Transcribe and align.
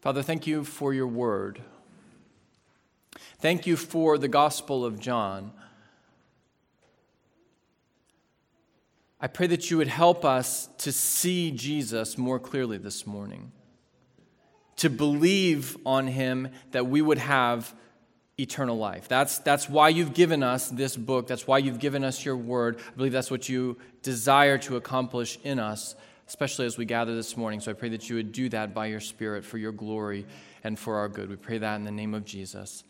Father, 0.00 0.22
thank 0.22 0.46
you 0.46 0.64
for 0.64 0.94
your 0.94 1.06
word. 1.06 1.60
Thank 3.38 3.66
you 3.66 3.76
for 3.76 4.18
the 4.18 4.28
Gospel 4.28 4.84
of 4.84 5.00
John. 5.00 5.52
I 9.20 9.26
pray 9.28 9.46
that 9.46 9.70
you 9.70 9.78
would 9.78 9.88
help 9.88 10.24
us 10.24 10.68
to 10.78 10.92
see 10.92 11.50
Jesus 11.50 12.18
more 12.18 12.38
clearly 12.38 12.76
this 12.78 13.06
morning, 13.06 13.50
to 14.76 14.90
believe 14.90 15.76
on 15.86 16.06
him 16.06 16.48
that 16.72 16.86
we 16.86 17.00
would 17.00 17.18
have 17.18 17.74
eternal 18.38 18.76
life. 18.76 19.08
That's, 19.08 19.38
that's 19.38 19.68
why 19.68 19.88
you've 19.88 20.12
given 20.12 20.42
us 20.42 20.68
this 20.68 20.96
book. 20.96 21.26
That's 21.26 21.46
why 21.46 21.58
you've 21.58 21.80
given 21.80 22.04
us 22.04 22.24
your 22.24 22.36
word. 22.36 22.78
I 22.78 22.96
believe 22.96 23.12
that's 23.12 23.30
what 23.30 23.48
you 23.48 23.78
desire 24.02 24.58
to 24.58 24.76
accomplish 24.76 25.38
in 25.42 25.58
us, 25.58 25.94
especially 26.28 26.66
as 26.66 26.76
we 26.76 26.84
gather 26.84 27.14
this 27.14 27.36
morning. 27.36 27.60
So 27.60 27.70
I 27.70 27.74
pray 27.74 27.90
that 27.90 28.08
you 28.08 28.16
would 28.16 28.32
do 28.32 28.48
that 28.50 28.74
by 28.74 28.86
your 28.86 29.00
Spirit 29.00 29.44
for 29.44 29.58
your 29.58 29.72
glory 29.72 30.26
and 30.64 30.78
for 30.78 30.96
our 30.96 31.08
good. 31.08 31.30
We 31.30 31.36
pray 31.36 31.58
that 31.58 31.76
in 31.76 31.84
the 31.84 31.90
name 31.90 32.14
of 32.14 32.24
Jesus. 32.24 32.84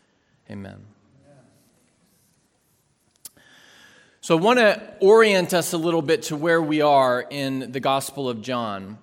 Amen. 0.49 0.85
So 4.21 4.37
I 4.37 4.41
want 4.41 4.59
to 4.59 4.93
orient 4.99 5.53
us 5.53 5.71
a 5.71 5.77
little 5.77 6.01
bit 6.01 6.23
to 6.23 6.35
where 6.35 6.61
we 6.61 6.81
are 6.81 7.21
in 7.29 7.71
the 7.71 7.79
Gospel 7.79 8.27
of 8.27 8.41
John. 8.41 8.97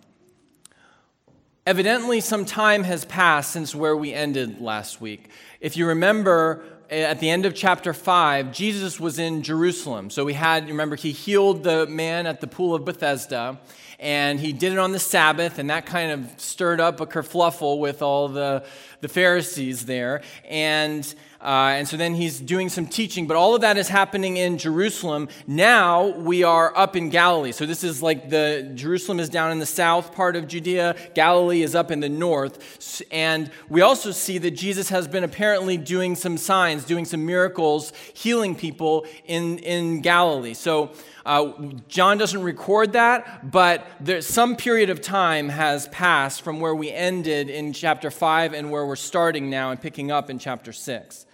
Evidently, 1.66 2.20
some 2.20 2.44
time 2.44 2.84
has 2.84 3.06
passed 3.06 3.50
since 3.50 3.74
where 3.74 3.96
we 3.96 4.12
ended 4.12 4.60
last 4.60 5.00
week. 5.00 5.30
If 5.60 5.78
you 5.78 5.86
remember, 5.86 6.62
eh, 6.90 7.00
at 7.00 7.20
the 7.20 7.30
end 7.30 7.46
of 7.46 7.54
chapter 7.54 7.94
5, 7.94 8.52
Jesus 8.52 9.00
was 9.00 9.18
in 9.18 9.42
Jerusalem. 9.42 10.10
So 10.10 10.26
we 10.26 10.34
had, 10.34 10.68
remember, 10.68 10.94
he 10.94 11.12
healed 11.12 11.62
the 11.62 11.86
man 11.86 12.26
at 12.26 12.42
the 12.42 12.46
pool 12.46 12.74
of 12.74 12.84
Bethesda, 12.84 13.58
and 13.98 14.40
he 14.40 14.52
did 14.52 14.72
it 14.72 14.78
on 14.78 14.92
the 14.92 14.98
Sabbath, 14.98 15.58
and 15.58 15.70
that 15.70 15.86
kind 15.86 16.10
of 16.10 16.40
stirred 16.40 16.80
up 16.80 17.00
a 17.00 17.06
kerfluffle 17.06 17.78
with 17.78 18.02
all 18.02 18.28
the, 18.28 18.64
the 19.00 19.08
Pharisees 19.08 19.86
there. 19.86 20.22
And 20.48 21.14
uh, 21.44 21.74
and 21.76 21.86
so 21.86 21.98
then 21.98 22.14
he's 22.14 22.40
doing 22.40 22.70
some 22.70 22.86
teaching, 22.86 23.26
but 23.26 23.36
all 23.36 23.54
of 23.54 23.60
that 23.60 23.76
is 23.76 23.86
happening 23.86 24.38
in 24.38 24.56
Jerusalem. 24.56 25.28
Now 25.46 26.06
we 26.06 26.42
are 26.42 26.74
up 26.74 26.96
in 26.96 27.10
Galilee. 27.10 27.52
So 27.52 27.66
this 27.66 27.84
is 27.84 28.02
like 28.02 28.30
the 28.30 28.72
Jerusalem 28.74 29.20
is 29.20 29.28
down 29.28 29.52
in 29.52 29.58
the 29.58 29.66
south 29.66 30.14
part 30.14 30.36
of 30.36 30.48
Judea, 30.48 30.96
Galilee 31.14 31.60
is 31.60 31.74
up 31.74 31.90
in 31.90 32.00
the 32.00 32.08
north. 32.08 33.04
And 33.12 33.50
we 33.68 33.82
also 33.82 34.10
see 34.10 34.38
that 34.38 34.52
Jesus 34.52 34.88
has 34.88 35.06
been 35.06 35.22
apparently 35.22 35.76
doing 35.76 36.16
some 36.16 36.38
signs, 36.38 36.84
doing 36.84 37.04
some 37.04 37.26
miracles, 37.26 37.92
healing 38.14 38.54
people 38.54 39.06
in, 39.26 39.58
in 39.58 40.00
Galilee. 40.00 40.54
So 40.54 40.92
uh, 41.26 41.52
John 41.88 42.18
doesn't 42.18 42.42
record 42.42 42.92
that, 42.92 43.50
but 43.50 43.86
there, 44.00 44.20
some 44.20 44.56
period 44.56 44.90
of 44.90 45.00
time 45.00 45.48
has 45.48 45.88
passed 45.88 46.42
from 46.42 46.60
where 46.60 46.74
we 46.74 46.90
ended 46.90 47.48
in 47.48 47.72
chapter 47.72 48.10
5 48.10 48.52
and 48.52 48.70
where 48.70 48.84
we're 48.84 48.96
starting 48.96 49.48
now 49.48 49.70
and 49.70 49.80
picking 49.80 50.10
up 50.10 50.28
in 50.28 50.38
chapter 50.38 50.72
6. 50.72 51.26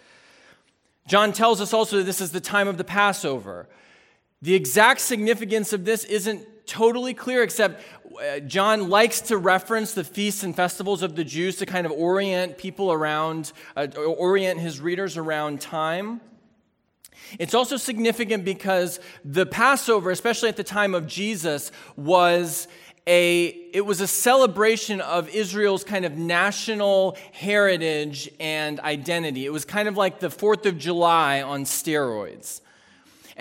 John 1.08 1.32
tells 1.32 1.60
us 1.60 1.72
also 1.72 1.98
that 1.98 2.04
this 2.04 2.20
is 2.20 2.30
the 2.30 2.40
time 2.40 2.68
of 2.68 2.78
the 2.78 2.84
Passover. 2.84 3.68
The 4.42 4.54
exact 4.54 5.00
significance 5.00 5.72
of 5.72 5.84
this 5.84 6.04
isn't 6.04 6.46
totally 6.66 7.14
clear, 7.14 7.42
except 7.42 7.82
uh, 8.22 8.38
John 8.40 8.88
likes 8.88 9.20
to 9.22 9.36
reference 9.36 9.92
the 9.92 10.04
feasts 10.04 10.44
and 10.44 10.54
festivals 10.54 11.02
of 11.02 11.16
the 11.16 11.24
Jews 11.24 11.56
to 11.56 11.66
kind 11.66 11.84
of 11.84 11.90
orient 11.90 12.58
people 12.58 12.92
around, 12.92 13.52
uh, 13.76 13.88
orient 13.96 14.60
his 14.60 14.80
readers 14.80 15.16
around 15.16 15.60
time. 15.60 16.20
It's 17.38 17.54
also 17.54 17.76
significant 17.76 18.44
because 18.44 19.00
the 19.24 19.46
Passover, 19.46 20.10
especially 20.10 20.48
at 20.48 20.56
the 20.56 20.64
time 20.64 20.94
of 20.94 21.06
Jesus, 21.06 21.70
was 21.96 22.68
a 23.06 23.46
it 23.72 23.84
was 23.84 24.00
a 24.00 24.06
celebration 24.06 25.00
of 25.00 25.28
Israel's 25.30 25.84
kind 25.84 26.04
of 26.04 26.16
national 26.16 27.16
heritage 27.32 28.30
and 28.38 28.78
identity. 28.80 29.46
It 29.46 29.52
was 29.52 29.64
kind 29.64 29.88
of 29.88 29.96
like 29.96 30.20
the 30.20 30.28
4th 30.28 30.66
of 30.66 30.78
July 30.78 31.42
on 31.42 31.64
steroids. 31.64 32.60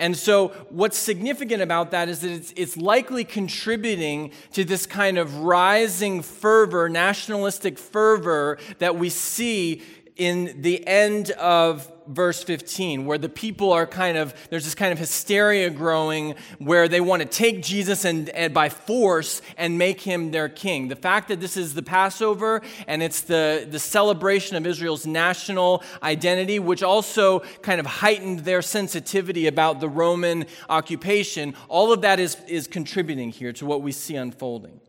And 0.00 0.16
so, 0.16 0.48
what's 0.70 0.96
significant 0.96 1.60
about 1.62 1.90
that 1.90 2.08
is 2.08 2.20
that 2.20 2.30
it's, 2.30 2.54
it's 2.56 2.76
likely 2.78 3.22
contributing 3.22 4.32
to 4.54 4.64
this 4.64 4.86
kind 4.86 5.18
of 5.18 5.40
rising 5.40 6.22
fervor, 6.22 6.88
nationalistic 6.88 7.78
fervor 7.78 8.58
that 8.78 8.96
we 8.96 9.10
see 9.10 9.82
in 10.16 10.62
the 10.62 10.86
end 10.86 11.32
of 11.32 11.92
verse 12.10 12.42
15, 12.42 13.06
where 13.06 13.18
the 13.18 13.28
people 13.28 13.72
are 13.72 13.86
kind 13.86 14.16
of, 14.16 14.34
there's 14.50 14.64
this 14.64 14.74
kind 14.74 14.92
of 14.92 14.98
hysteria 14.98 15.70
growing 15.70 16.34
where 16.58 16.88
they 16.88 17.00
want 17.00 17.22
to 17.22 17.28
take 17.28 17.62
Jesus 17.62 18.04
and, 18.04 18.28
and 18.30 18.52
by 18.52 18.68
force 18.68 19.40
and 19.56 19.78
make 19.78 20.00
him 20.00 20.30
their 20.30 20.48
king. 20.48 20.88
The 20.88 20.96
fact 20.96 21.28
that 21.28 21.40
this 21.40 21.56
is 21.56 21.74
the 21.74 21.82
Passover 21.82 22.62
and 22.86 23.02
it's 23.02 23.22
the, 23.22 23.66
the 23.70 23.78
celebration 23.78 24.56
of 24.56 24.66
Israel's 24.66 25.06
national 25.06 25.82
identity, 26.02 26.58
which 26.58 26.82
also 26.82 27.40
kind 27.62 27.78
of 27.80 27.86
heightened 27.86 28.40
their 28.40 28.62
sensitivity 28.62 29.46
about 29.46 29.80
the 29.80 29.88
Roman 29.88 30.46
occupation, 30.68 31.54
all 31.68 31.92
of 31.92 32.02
that 32.02 32.18
is, 32.18 32.36
is 32.48 32.66
contributing 32.66 33.30
here 33.30 33.52
to 33.52 33.66
what 33.66 33.82
we 33.82 33.92
see 33.92 34.16
unfolding. 34.16 34.80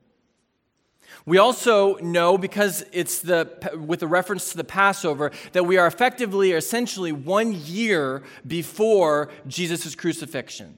We 1.26 1.38
also 1.38 1.96
know, 1.98 2.38
because 2.38 2.84
it's 2.92 3.20
the, 3.20 3.52
with 3.76 4.02
a 4.02 4.08
reference 4.08 4.52
to 4.52 4.58
the 4.58 4.64
Passover, 4.64 5.32
that 5.52 5.66
we 5.66 5.78
are 5.78 5.86
effectively, 5.86 6.54
or 6.54 6.58
essentially, 6.58 7.12
one 7.12 7.54
year 7.54 8.24
before 8.46 9.30
Jesus' 9.48 9.94
crucifixion. 9.96 10.78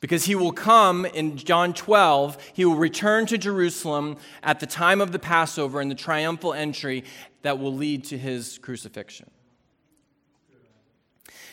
Because 0.00 0.26
he 0.26 0.34
will 0.34 0.52
come 0.52 1.06
in 1.06 1.38
John 1.38 1.72
12, 1.72 2.36
he 2.52 2.66
will 2.66 2.76
return 2.76 3.24
to 3.24 3.38
Jerusalem 3.38 4.18
at 4.42 4.60
the 4.60 4.66
time 4.66 5.00
of 5.00 5.12
the 5.12 5.18
Passover 5.18 5.80
and 5.80 5.90
the 5.90 5.94
triumphal 5.94 6.52
entry 6.52 7.04
that 7.40 7.58
will 7.58 7.74
lead 7.74 8.04
to 8.04 8.18
his 8.18 8.58
crucifixion. 8.58 9.30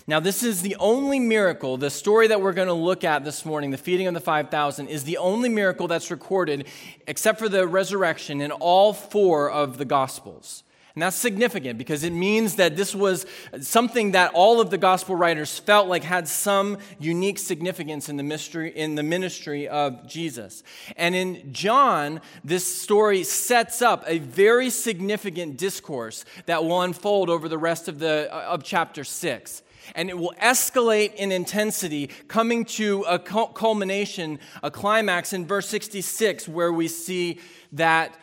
Now, 0.07 0.19
this 0.19 0.43
is 0.43 0.61
the 0.61 0.75
only 0.79 1.19
miracle, 1.19 1.77
the 1.77 1.89
story 1.89 2.27
that 2.27 2.41
we're 2.41 2.53
going 2.53 2.67
to 2.67 2.73
look 2.73 3.03
at 3.03 3.23
this 3.23 3.45
morning, 3.45 3.71
the 3.71 3.77
feeding 3.77 4.07
of 4.07 4.13
the 4.13 4.19
5,000, 4.19 4.87
is 4.87 5.03
the 5.03 5.17
only 5.17 5.47
miracle 5.47 5.87
that's 5.87 6.11
recorded, 6.11 6.67
except 7.07 7.39
for 7.39 7.47
the 7.47 7.67
resurrection, 7.67 8.41
in 8.41 8.51
all 8.51 8.93
four 8.93 9.49
of 9.49 9.77
the 9.77 9.85
Gospels. 9.85 10.63
And 10.93 11.01
that's 11.01 11.15
significant 11.15 11.77
because 11.77 12.03
it 12.03 12.11
means 12.11 12.55
that 12.55 12.75
this 12.75 12.93
was 12.93 13.25
something 13.61 14.11
that 14.11 14.33
all 14.33 14.59
of 14.59 14.71
the 14.71 14.77
gospel 14.77 15.15
writers 15.15 15.57
felt 15.57 15.87
like 15.87 16.03
had 16.03 16.27
some 16.27 16.77
unique 16.99 17.39
significance 17.39 18.09
in 18.09 18.17
the 18.17 18.23
mystery 18.23 18.75
in 18.75 18.95
the 18.95 19.03
ministry 19.03 19.67
of 19.69 20.05
Jesus. 20.05 20.63
And 20.97 21.15
in 21.15 21.53
John, 21.53 22.19
this 22.43 22.67
story 22.67 23.23
sets 23.23 23.81
up 23.81 24.03
a 24.05 24.19
very 24.19 24.69
significant 24.69 25.57
discourse 25.57 26.25
that 26.45 26.63
will 26.63 26.81
unfold 26.81 27.29
over 27.29 27.47
the 27.47 27.57
rest 27.57 27.87
of 27.87 27.99
the 27.99 28.27
uh, 28.31 28.53
of 28.53 28.63
chapter 28.63 29.03
6 29.03 29.63
and 29.95 30.09
it 30.09 30.17
will 30.17 30.33
escalate 30.41 31.15
in 31.15 31.31
intensity, 31.31 32.07
coming 32.27 32.65
to 32.65 33.01
a 33.03 33.17
culmination, 33.19 34.39
a 34.63 34.71
climax 34.71 35.33
in 35.33 35.45
verse 35.45 35.67
66, 35.67 36.47
where 36.47 36.71
we 36.71 36.87
see 36.87 37.39
that 37.71 38.15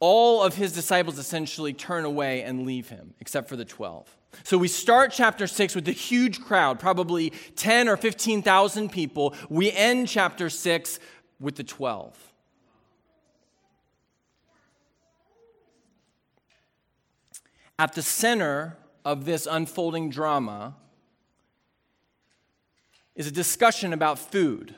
all 0.00 0.42
of 0.42 0.54
his 0.56 0.72
disciples 0.72 1.18
essentially 1.18 1.72
turn 1.72 2.04
away 2.04 2.42
and 2.42 2.66
leave 2.66 2.88
him, 2.88 3.14
except 3.20 3.48
for 3.48 3.56
the 3.56 3.64
12. 3.64 4.14
So 4.42 4.58
we 4.58 4.68
start 4.68 5.12
chapter 5.12 5.46
6 5.46 5.74
with 5.74 5.88
a 5.88 5.92
huge 5.92 6.42
crowd, 6.42 6.78
probably 6.78 7.32
10 7.56 7.88
or 7.88 7.96
15,000 7.96 8.90
people. 8.90 9.34
We 9.48 9.72
end 9.72 10.08
chapter 10.08 10.50
6 10.50 10.98
with 11.40 11.56
the 11.56 11.64
12. 11.64 12.32
At 17.78 17.94
the 17.94 18.02
center 18.02 18.76
of 19.04 19.24
this 19.24 19.46
unfolding 19.46 20.10
drama 20.10 20.74
is 23.14 23.26
a 23.26 23.30
discussion 23.30 23.92
about 23.92 24.18
food. 24.18 24.74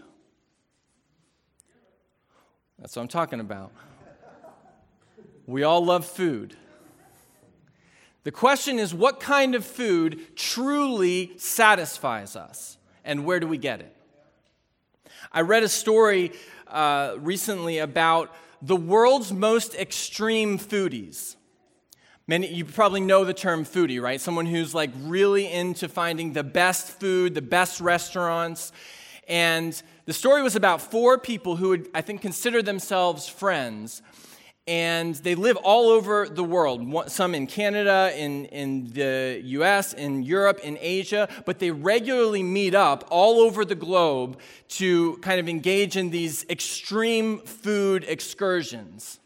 That's 2.78 2.94
what 2.94 3.02
I'm 3.02 3.08
talking 3.08 3.40
about. 3.40 3.72
We 5.48 5.62
all 5.62 5.82
love 5.82 6.04
food. 6.04 6.54
The 8.24 8.30
question 8.30 8.78
is 8.78 8.92
what 8.92 9.18
kind 9.18 9.54
of 9.54 9.64
food 9.64 10.36
truly 10.36 11.32
satisfies 11.38 12.36
us, 12.36 12.76
and 13.02 13.24
where 13.24 13.40
do 13.40 13.48
we 13.48 13.56
get 13.56 13.80
it? 13.80 13.96
I 15.32 15.40
read 15.40 15.62
a 15.62 15.68
story 15.68 16.32
uh, 16.66 17.14
recently 17.16 17.78
about 17.78 18.36
the 18.60 18.76
world's 18.76 19.32
most 19.32 19.74
extreme 19.74 20.58
foodies. 20.58 21.36
Many, 22.26 22.52
you 22.52 22.66
probably 22.66 23.00
know 23.00 23.24
the 23.24 23.32
term 23.32 23.64
foodie, 23.64 24.02
right? 24.02 24.20
Someone 24.20 24.44
who's 24.44 24.74
like 24.74 24.90
really 25.04 25.50
into 25.50 25.88
finding 25.88 26.34
the 26.34 26.44
best 26.44 27.00
food, 27.00 27.34
the 27.34 27.40
best 27.40 27.80
restaurants. 27.80 28.70
And 29.26 29.80
the 30.04 30.12
story 30.12 30.42
was 30.42 30.56
about 30.56 30.82
four 30.82 31.16
people 31.16 31.56
who 31.56 31.70
would, 31.70 31.88
I 31.94 32.02
think, 32.02 32.20
consider 32.20 32.60
themselves 32.60 33.30
friends. 33.30 34.02
And 34.68 35.14
they 35.14 35.34
live 35.34 35.56
all 35.56 35.88
over 35.88 36.28
the 36.28 36.44
world, 36.44 37.10
some 37.10 37.34
in 37.34 37.46
Canada, 37.46 38.12
in, 38.14 38.44
in 38.44 38.92
the 38.92 39.40
US, 39.42 39.94
in 39.94 40.22
Europe, 40.22 40.60
in 40.62 40.76
Asia, 40.78 41.26
but 41.46 41.58
they 41.58 41.70
regularly 41.70 42.42
meet 42.42 42.74
up 42.74 43.08
all 43.10 43.40
over 43.40 43.64
the 43.64 43.74
globe 43.74 44.38
to 44.68 45.16
kind 45.22 45.40
of 45.40 45.48
engage 45.48 45.96
in 45.96 46.10
these 46.10 46.44
extreme 46.50 47.38
food 47.38 48.04
excursions. 48.06 49.20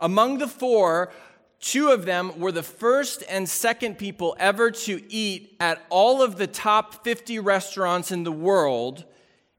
Among 0.00 0.38
the 0.38 0.48
four, 0.48 1.12
two 1.60 1.92
of 1.92 2.04
them 2.04 2.40
were 2.40 2.50
the 2.50 2.64
first 2.64 3.22
and 3.28 3.48
second 3.48 3.98
people 3.98 4.34
ever 4.40 4.72
to 4.72 5.00
eat 5.08 5.54
at 5.60 5.80
all 5.90 6.22
of 6.22 6.38
the 6.38 6.48
top 6.48 7.04
50 7.04 7.38
restaurants 7.38 8.10
in 8.10 8.24
the 8.24 8.32
world 8.32 9.04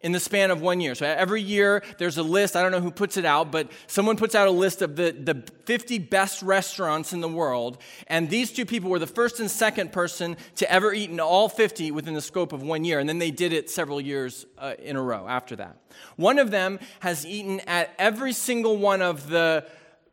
in 0.05 0.11
the 0.11 0.19
span 0.19 0.51
of 0.51 0.61
one 0.61 0.79
year. 0.79 0.93
So 0.93 1.03
every 1.03 1.41
year 1.41 1.81
there's 1.97 2.19
a 2.19 2.23
list. 2.23 2.55
I 2.55 2.61
don't 2.61 2.71
know 2.71 2.79
who 2.79 2.91
puts 2.91 3.17
it 3.17 3.25
out, 3.25 3.49
but 3.49 3.71
someone 3.87 4.17
puts 4.17 4.35
out 4.35 4.47
a 4.47 4.51
list 4.51 4.83
of 4.83 4.95
the, 4.95 5.11
the 5.11 5.43
50 5.65 5.97
best 5.97 6.43
restaurants 6.43 7.11
in 7.11 7.21
the 7.21 7.27
world. 7.27 7.79
And 8.05 8.29
these 8.29 8.51
two 8.51 8.67
people 8.67 8.91
were 8.91 8.99
the 8.99 9.07
first 9.07 9.39
and 9.39 9.49
second 9.49 9.91
person 9.91 10.37
to 10.57 10.71
ever 10.71 10.93
eat 10.93 11.09
in 11.09 11.19
all 11.19 11.49
50 11.49 11.89
within 11.89 12.13
the 12.13 12.21
scope 12.21 12.53
of 12.53 12.61
one 12.61 12.85
year. 12.85 12.99
And 12.99 13.09
then 13.09 13.17
they 13.17 13.31
did 13.31 13.51
it 13.51 13.67
several 13.71 13.99
years 13.99 14.45
uh, 14.59 14.75
in 14.77 14.95
a 14.95 15.01
row 15.01 15.27
after 15.27 15.55
that. 15.55 15.75
One 16.17 16.37
of 16.37 16.51
them 16.51 16.77
has 16.99 17.25
eaten 17.25 17.61
at 17.61 17.89
every 17.97 18.33
single 18.33 18.77
one 18.77 19.01
of 19.01 19.27
the 19.27 19.65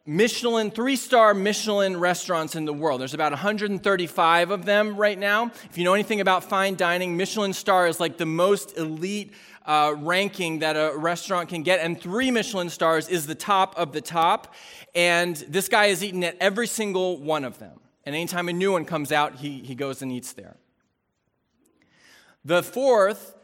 Michelin, 0.05 0.73
three 0.73 0.97
star 0.97 1.33
Michelin 1.33 1.97
restaurants 1.97 2.57
in 2.57 2.65
the 2.65 2.73
world. 2.73 3.01
There's 3.01 3.15
about 3.15 3.31
135 3.31 4.51
of 4.51 4.65
them 4.65 4.97
right 4.97 5.19
now. 5.19 5.53
If 5.71 5.79
you 5.79 5.85
know 5.85 5.95
anything 5.95 6.21
about 6.21 6.43
fine 6.43 6.75
dining, 6.75 7.17
Michelin 7.17 7.53
star 7.53 7.87
is 7.87 8.01
like 8.01 8.17
the 8.17 8.27
most 8.27 8.77
elite 8.77 9.33
uh, 9.67 9.95
ranking 9.99 10.61
that 10.61 10.77
a 10.77 10.97
restaurant 10.97 11.49
can 11.49 11.63
get, 11.63 11.81
and 11.81 12.01
three 12.01 12.31
Michelin 12.31 12.69
stars 12.71 13.09
is 13.09 13.27
the 13.27 13.35
top 13.35 13.77
of 13.79 13.93
the 13.93 14.01
top. 14.01 14.55
And 14.95 15.37
this 15.37 15.69
guy 15.69 15.89
has 15.89 16.03
eaten 16.03 16.25
at 16.25 16.37
every 16.41 16.67
single 16.67 17.19
one 17.19 17.45
of 17.45 17.59
them. 17.59 17.81
And 18.05 18.15
anytime 18.15 18.49
a 18.49 18.53
new 18.53 18.73
one 18.73 18.85
comes 18.85 19.13
out, 19.13 19.37
he, 19.37 19.61
he 19.61 19.75
goes 19.75 20.03
and 20.03 20.11
eats 20.11 20.33
there. 20.33 20.57
The 22.45 22.63
fourth, 22.63 23.37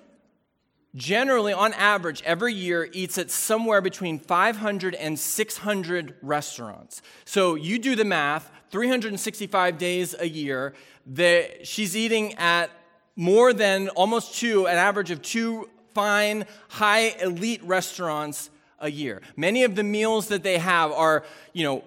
generally, 0.96 1.52
on 1.52 1.72
average, 1.74 2.22
every 2.24 2.52
year 2.52 2.88
eats 2.92 3.16
at 3.16 3.30
somewhere 3.30 3.80
between 3.80 4.18
500 4.18 4.94
and 4.96 5.18
600 5.18 6.16
restaurants. 6.20 7.00
So 7.24 7.54
you 7.54 7.78
do 7.78 7.94
the 7.94 8.04
math 8.04 8.50
365 8.70 9.78
days 9.78 10.14
a 10.18 10.28
year. 10.28 10.74
The, 11.06 11.48
she's 11.62 11.96
eating 11.96 12.34
at 12.34 12.70
more 13.14 13.52
than 13.52 13.88
almost 13.90 14.34
two, 14.34 14.66
an 14.66 14.76
average 14.76 15.10
of 15.10 15.22
two 15.22 15.68
fine, 15.98 16.46
high 16.68 17.08
elite 17.20 17.60
restaurants 17.64 18.50
a 18.78 18.88
year. 18.88 19.20
Many 19.36 19.64
of 19.64 19.74
the 19.74 19.82
meals 19.82 20.28
that 20.28 20.44
they 20.44 20.58
have 20.58 20.92
are, 20.92 21.24
you 21.52 21.64
know, 21.64 21.82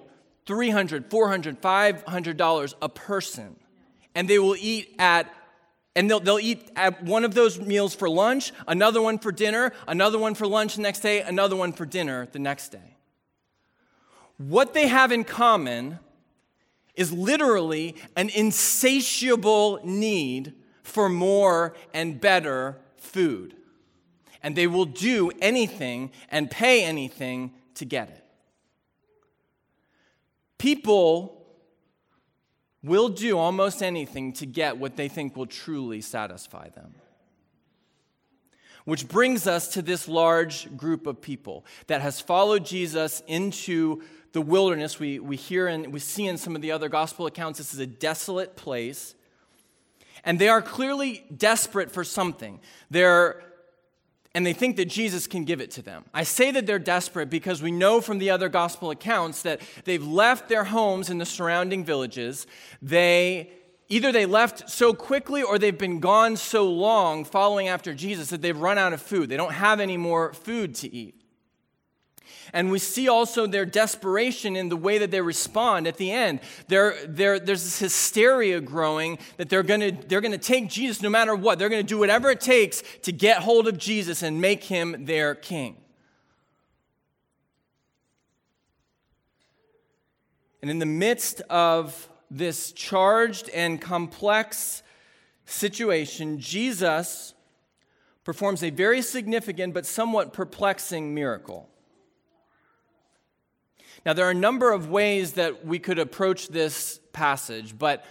300, 0.47 1.09
400, 1.09 1.59
500 1.59 2.35
dollars 2.35 2.75
a 2.81 2.89
person. 2.89 3.55
And 4.13 4.27
they 4.27 4.37
will 4.37 4.57
eat 4.59 4.93
at 4.99 5.33
and 5.95 6.09
they'll, 6.09 6.19
they'll 6.19 6.39
eat 6.39 6.69
at 6.75 7.01
one 7.03 7.23
of 7.23 7.33
those 7.33 7.57
meals 7.57 7.95
for 7.95 8.09
lunch, 8.09 8.51
another 8.67 9.01
one 9.01 9.17
for 9.17 9.31
dinner, 9.31 9.71
another 9.87 10.19
one 10.19 10.35
for 10.35 10.45
lunch 10.45 10.75
the 10.75 10.81
next 10.81 10.99
day, 10.99 11.21
another 11.21 11.55
one 11.55 11.71
for 11.71 11.85
dinner 11.85 12.27
the 12.33 12.39
next 12.39 12.69
day. 12.69 12.97
What 14.37 14.73
they 14.73 14.87
have 14.87 15.13
in 15.13 15.23
common 15.23 15.99
is 16.95 17.13
literally 17.13 17.95
an 18.17 18.27
insatiable 18.29 19.79
need 19.85 20.53
for 20.83 21.07
more 21.07 21.75
and 21.93 22.19
better 22.19 22.77
food 22.97 23.55
and 24.43 24.55
they 24.55 24.67
will 24.67 24.85
do 24.85 25.31
anything 25.41 26.11
and 26.29 26.49
pay 26.49 26.83
anything 26.83 27.53
to 27.75 27.85
get 27.85 28.09
it. 28.09 28.23
People 30.57 31.41
will 32.83 33.09
do 33.09 33.37
almost 33.37 33.83
anything 33.83 34.33
to 34.33 34.45
get 34.45 34.77
what 34.77 34.95
they 34.95 35.07
think 35.07 35.35
will 35.35 35.45
truly 35.45 36.01
satisfy 36.01 36.69
them. 36.69 36.95
Which 38.85 39.07
brings 39.07 39.45
us 39.45 39.67
to 39.69 39.83
this 39.83 40.07
large 40.07 40.75
group 40.75 41.05
of 41.05 41.21
people 41.21 41.65
that 41.87 42.01
has 42.01 42.19
followed 42.19 42.65
Jesus 42.65 43.21
into 43.27 44.01
the 44.33 44.41
wilderness. 44.41 44.99
We, 44.99 45.19
we 45.19 45.35
hear 45.35 45.67
and 45.67 45.93
we 45.93 45.99
see 45.99 46.25
in 46.25 46.37
some 46.37 46.55
of 46.55 46.63
the 46.63 46.71
other 46.71 46.89
gospel 46.89 47.27
accounts 47.27 47.59
this 47.59 47.73
is 47.73 47.79
a 47.79 47.85
desolate 47.85 48.55
place. 48.55 49.13
And 50.23 50.39
they 50.39 50.49
are 50.49 50.61
clearly 50.61 51.25
desperate 51.35 51.91
for 51.91 52.03
something. 52.03 52.59
They're 52.89 53.43
and 54.33 54.45
they 54.45 54.53
think 54.53 54.77
that 54.77 54.85
Jesus 54.85 55.27
can 55.27 55.43
give 55.43 55.59
it 55.59 55.71
to 55.71 55.81
them. 55.81 56.05
I 56.13 56.23
say 56.23 56.51
that 56.51 56.65
they're 56.65 56.79
desperate 56.79 57.29
because 57.29 57.61
we 57.61 57.71
know 57.71 57.99
from 57.99 58.17
the 58.17 58.29
other 58.29 58.47
gospel 58.47 58.89
accounts 58.91 59.41
that 59.41 59.61
they've 59.83 60.05
left 60.05 60.47
their 60.47 60.63
homes 60.63 61.09
in 61.09 61.17
the 61.17 61.25
surrounding 61.25 61.83
villages. 61.83 62.47
They 62.81 63.49
either 63.89 64.11
they 64.13 64.25
left 64.25 64.69
so 64.69 64.93
quickly 64.93 65.43
or 65.43 65.59
they've 65.59 65.77
been 65.77 65.99
gone 65.99 66.37
so 66.37 66.69
long 66.69 67.25
following 67.25 67.67
after 67.67 67.93
Jesus 67.93 68.29
that 68.29 68.41
they've 68.41 68.57
run 68.57 68.77
out 68.77 68.93
of 68.93 69.01
food. 69.01 69.27
They 69.27 69.37
don't 69.37 69.53
have 69.53 69.81
any 69.81 69.97
more 69.97 70.33
food 70.33 70.75
to 70.75 70.93
eat. 70.93 71.20
And 72.53 72.71
we 72.71 72.79
see 72.79 73.07
also 73.07 73.47
their 73.47 73.65
desperation 73.65 74.55
in 74.55 74.69
the 74.69 74.77
way 74.77 74.97
that 74.97 75.11
they 75.11 75.21
respond 75.21 75.87
at 75.87 75.97
the 75.97 76.11
end. 76.11 76.39
They're, 76.67 76.95
they're, 77.07 77.39
there's 77.39 77.63
this 77.63 77.79
hysteria 77.79 78.59
growing 78.61 79.19
that 79.37 79.49
they're 79.49 79.63
going 79.63 79.81
to 79.81 80.07
they're 80.07 80.21
to 80.21 80.37
take 80.37 80.69
Jesus 80.69 81.01
no 81.01 81.09
matter 81.09 81.35
what. 81.35 81.59
They're 81.59 81.69
going 81.69 81.83
to 81.83 81.87
do 81.87 81.97
whatever 81.97 82.29
it 82.29 82.41
takes 82.41 82.83
to 83.03 83.11
get 83.11 83.39
hold 83.39 83.67
of 83.67 83.77
Jesus 83.77 84.23
and 84.23 84.41
make 84.41 84.63
him 84.63 85.05
their 85.05 85.35
king. 85.35 85.77
And 90.61 90.69
in 90.69 90.79
the 90.79 90.85
midst 90.85 91.41
of 91.49 92.07
this 92.29 92.71
charged 92.71 93.49
and 93.49 93.81
complex 93.81 94.83
situation, 95.45 96.39
Jesus 96.39 97.33
performs 98.23 98.63
a 98.63 98.69
very 98.69 99.01
significant 99.01 99.73
but 99.73 99.85
somewhat 99.85 100.33
perplexing 100.33 101.13
miracle. 101.13 101.67
Now, 104.05 104.13
there 104.13 104.25
are 104.25 104.31
a 104.31 104.35
number 104.35 104.71
of 104.71 104.89
ways 104.89 105.33
that 105.33 105.65
we 105.65 105.77
could 105.77 105.99
approach 105.99 106.47
this 106.47 106.99
passage, 107.13 107.77
but 107.77 108.03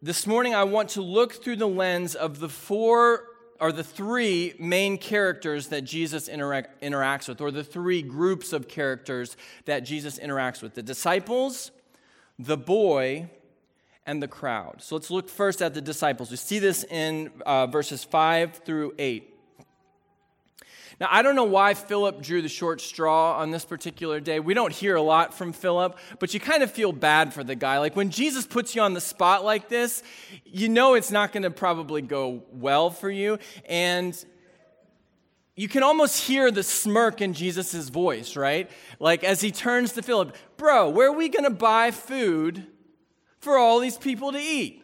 this 0.00 0.26
morning 0.26 0.54
I 0.54 0.64
want 0.64 0.90
to 0.90 1.02
look 1.02 1.42
through 1.42 1.56
the 1.56 1.68
lens 1.68 2.14
of 2.14 2.38
the 2.38 2.48
four 2.48 3.24
or 3.60 3.70
the 3.70 3.84
three 3.84 4.54
main 4.58 4.96
characters 4.96 5.68
that 5.68 5.82
Jesus 5.82 6.28
interact, 6.28 6.82
interacts 6.82 7.28
with, 7.28 7.40
or 7.42 7.50
the 7.50 7.64
three 7.64 8.00
groups 8.00 8.54
of 8.54 8.66
characters 8.66 9.36
that 9.66 9.80
Jesus 9.80 10.18
interacts 10.18 10.62
with 10.62 10.74
the 10.74 10.82
disciples, 10.82 11.70
the 12.38 12.56
boy, 12.56 13.28
and 14.06 14.22
the 14.22 14.28
crowd. 14.28 14.76
So 14.80 14.96
let's 14.96 15.10
look 15.10 15.28
first 15.28 15.60
at 15.60 15.74
the 15.74 15.82
disciples. 15.82 16.30
We 16.30 16.38
see 16.38 16.60
this 16.60 16.84
in 16.84 17.30
uh, 17.44 17.66
verses 17.66 18.04
5 18.04 18.62
through 18.64 18.94
8. 18.98 19.35
Now, 20.98 21.08
I 21.10 21.20
don't 21.20 21.36
know 21.36 21.44
why 21.44 21.74
Philip 21.74 22.22
drew 22.22 22.40
the 22.40 22.48
short 22.48 22.80
straw 22.80 23.38
on 23.38 23.50
this 23.50 23.66
particular 23.66 24.18
day. 24.18 24.40
We 24.40 24.54
don't 24.54 24.72
hear 24.72 24.96
a 24.96 25.02
lot 25.02 25.34
from 25.34 25.52
Philip, 25.52 25.98
but 26.18 26.32
you 26.32 26.40
kind 26.40 26.62
of 26.62 26.70
feel 26.70 26.90
bad 26.90 27.34
for 27.34 27.44
the 27.44 27.54
guy. 27.54 27.78
Like 27.78 27.94
when 27.94 28.08
Jesus 28.08 28.46
puts 28.46 28.74
you 28.74 28.80
on 28.80 28.94
the 28.94 29.00
spot 29.00 29.44
like 29.44 29.68
this, 29.68 30.02
you 30.46 30.70
know 30.70 30.94
it's 30.94 31.10
not 31.10 31.32
going 31.32 31.42
to 31.42 31.50
probably 31.50 32.00
go 32.00 32.44
well 32.50 32.88
for 32.88 33.10
you. 33.10 33.38
And 33.66 34.16
you 35.54 35.68
can 35.68 35.82
almost 35.82 36.24
hear 36.24 36.50
the 36.50 36.62
smirk 36.62 37.20
in 37.20 37.34
Jesus' 37.34 37.90
voice, 37.90 38.34
right? 38.34 38.70
Like 38.98 39.22
as 39.22 39.42
he 39.42 39.50
turns 39.50 39.92
to 39.92 40.02
Philip, 40.02 40.34
Bro, 40.56 40.90
where 40.90 41.08
are 41.08 41.12
we 41.12 41.28
going 41.28 41.44
to 41.44 41.50
buy 41.50 41.90
food 41.90 42.66
for 43.40 43.58
all 43.58 43.80
these 43.80 43.98
people 43.98 44.32
to 44.32 44.38
eat? 44.38 44.82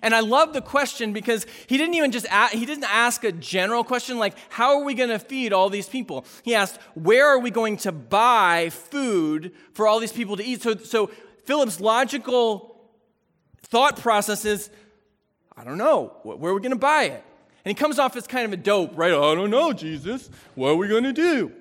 And 0.00 0.14
I 0.14 0.20
love 0.20 0.52
the 0.52 0.62
question 0.62 1.12
because 1.12 1.46
he 1.66 1.76
didn't 1.76 1.94
even 1.94 2.12
just 2.12 2.26
ask, 2.30 2.54
he 2.54 2.64
didn't 2.64 2.84
ask 2.84 3.24
a 3.24 3.32
general 3.32 3.84
question 3.84 4.18
like 4.18 4.34
how 4.48 4.78
are 4.78 4.84
we 4.84 4.94
going 4.94 5.10
to 5.10 5.18
feed 5.18 5.52
all 5.52 5.68
these 5.68 5.88
people? 5.88 6.24
He 6.42 6.54
asked 6.54 6.78
where 6.94 7.26
are 7.26 7.38
we 7.38 7.50
going 7.50 7.76
to 7.78 7.92
buy 7.92 8.70
food 8.70 9.52
for 9.72 9.86
all 9.86 9.98
these 9.98 10.12
people 10.12 10.36
to 10.36 10.44
eat? 10.44 10.62
So 10.62 10.76
so 10.76 11.10
Philip's 11.44 11.80
logical 11.80 12.80
thought 13.62 14.00
process 14.00 14.44
is 14.44 14.70
I 15.56 15.64
don't 15.64 15.78
know, 15.78 16.16
where 16.22 16.52
are 16.52 16.54
we 16.54 16.60
going 16.60 16.70
to 16.70 16.76
buy 16.76 17.04
it? 17.04 17.24
And 17.64 17.70
he 17.70 17.74
comes 17.74 17.98
off 17.98 18.16
as 18.16 18.26
kind 18.26 18.46
of 18.46 18.52
a 18.52 18.56
dope, 18.56 18.96
right? 18.96 19.12
I 19.12 19.34
don't 19.34 19.50
know, 19.50 19.72
Jesus. 19.72 20.30
What 20.54 20.70
are 20.70 20.76
we 20.76 20.88
going 20.88 21.04
to 21.04 21.12
do? 21.12 21.52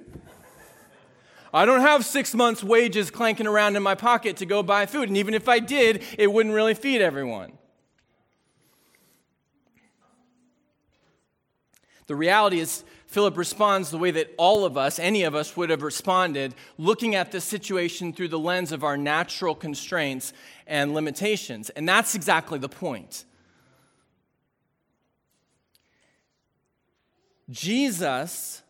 I 1.54 1.66
don't 1.66 1.82
have 1.82 2.06
six 2.06 2.34
months' 2.34 2.64
wages 2.64 3.12
clanking 3.12 3.46
around 3.46 3.76
in 3.76 3.84
my 3.84 3.94
pocket 3.94 4.38
to 4.38 4.46
go 4.46 4.64
buy 4.64 4.86
food. 4.86 5.10
And 5.10 5.18
even 5.18 5.34
if 5.34 5.50
I 5.50 5.60
did, 5.60 6.04
it 6.18 6.32
wouldn't 6.32 6.56
really 6.56 6.74
feed 6.74 7.02
everyone. 7.02 7.52
The 12.12 12.18
reality 12.18 12.60
is, 12.60 12.84
Philip 13.08 13.38
responds 13.38 13.90
the 13.90 13.98
way 13.98 14.12
that 14.12 14.34
all 14.36 14.66
of 14.66 14.76
us, 14.76 15.00
any 15.00 15.24
of 15.24 15.34
us, 15.34 15.56
would 15.56 15.70
have 15.70 15.82
responded, 15.82 16.54
looking 16.78 17.16
at 17.16 17.32
this 17.32 17.46
situation 17.46 18.12
through 18.12 18.28
the 18.28 18.38
lens 18.38 18.74
of 18.74 18.84
our 18.84 18.98
natural 18.98 19.56
constraints 19.56 20.34
and 20.68 20.94
limitations. 20.94 21.70
And 21.70 21.88
that's 21.88 22.14
exactly 22.14 22.60
the 22.60 22.68
point. 22.68 23.24
Jesus 27.50 28.62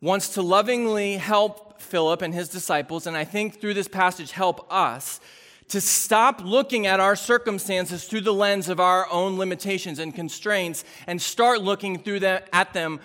wants 0.00 0.30
to 0.30 0.40
lovingly 0.40 1.18
help 1.18 1.78
Philip 1.78 2.22
and 2.22 2.32
his 2.32 2.48
disciples, 2.48 3.06
and 3.06 3.18
I 3.18 3.26
think 3.26 3.60
through 3.60 3.74
this 3.74 3.86
passage, 3.86 4.32
help 4.32 4.66
us 4.72 5.20
to 5.68 5.80
stop 5.80 6.42
looking 6.44 6.86
at 6.86 7.00
our 7.00 7.16
circumstances 7.16 8.04
through 8.04 8.20
the 8.20 8.34
lens 8.34 8.68
of 8.68 8.80
our 8.80 9.10
own 9.10 9.38
limitations 9.38 9.98
and 9.98 10.14
constraints 10.14 10.84
and 11.06 11.20
start 11.20 11.62
looking 11.62 11.98
through 11.98 12.20
them, 12.20 12.42
at 12.52 12.72
them 12.72 13.00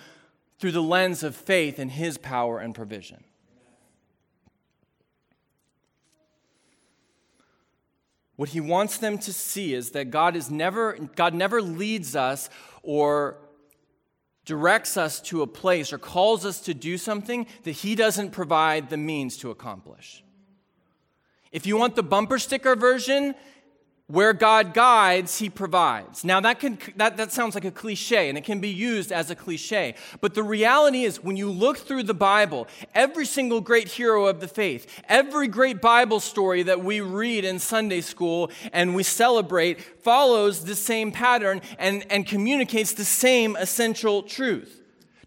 through 0.58 0.72
the 0.72 0.82
lens 0.82 1.22
of 1.22 1.36
faith 1.36 1.78
in 1.78 1.88
His 1.88 2.18
power 2.18 2.58
and 2.58 2.74
provision. 2.74 3.24
What 8.38 8.50
he 8.50 8.60
wants 8.60 8.98
them 8.98 9.18
to 9.18 9.32
see 9.32 9.74
is 9.74 9.90
that 9.90 10.12
God 10.12 10.36
is 10.36 10.48
never 10.48 10.92
God 11.16 11.34
never 11.34 11.60
leads 11.60 12.14
us 12.14 12.48
or 12.84 13.36
directs 14.44 14.96
us 14.96 15.20
to 15.22 15.42
a 15.42 15.46
place 15.48 15.92
or 15.92 15.98
calls 15.98 16.46
us 16.46 16.60
to 16.60 16.72
do 16.72 16.98
something 16.98 17.48
that 17.64 17.72
he 17.72 17.96
doesn't 17.96 18.30
provide 18.30 18.90
the 18.90 18.96
means 18.96 19.38
to 19.38 19.50
accomplish. 19.50 20.22
If 21.52 21.66
you 21.66 21.76
want 21.76 21.96
the 21.96 22.02
bumper 22.02 22.38
sticker 22.38 22.76
version, 22.76 23.34
where 24.08 24.32
God 24.32 24.72
guides, 24.72 25.38
he 25.38 25.50
provides. 25.50 26.24
Now, 26.24 26.40
that, 26.40 26.60
can, 26.60 26.78
that, 26.96 27.18
that 27.18 27.30
sounds 27.30 27.54
like 27.54 27.66
a 27.66 27.70
cliche, 27.70 28.30
and 28.30 28.38
it 28.38 28.44
can 28.44 28.58
be 28.58 28.70
used 28.70 29.12
as 29.12 29.30
a 29.30 29.34
cliche. 29.34 29.96
But 30.22 30.32
the 30.32 30.42
reality 30.42 31.04
is, 31.04 31.22
when 31.22 31.36
you 31.36 31.50
look 31.50 31.76
through 31.76 32.04
the 32.04 32.14
Bible, 32.14 32.68
every 32.94 33.26
single 33.26 33.60
great 33.60 33.88
hero 33.88 34.24
of 34.24 34.40
the 34.40 34.48
faith, 34.48 35.02
every 35.10 35.46
great 35.46 35.82
Bible 35.82 36.20
story 36.20 36.62
that 36.62 36.82
we 36.82 37.02
read 37.02 37.44
in 37.44 37.58
Sunday 37.58 38.00
school 38.00 38.50
and 38.72 38.94
we 38.94 39.02
celebrate, 39.02 39.78
follows 40.02 40.64
the 40.64 40.74
same 40.74 41.12
pattern 41.12 41.60
and, 41.78 42.10
and 42.10 42.26
communicates 42.26 42.94
the 42.94 43.04
same 43.04 43.56
essential 43.56 44.22
truth. 44.22 44.77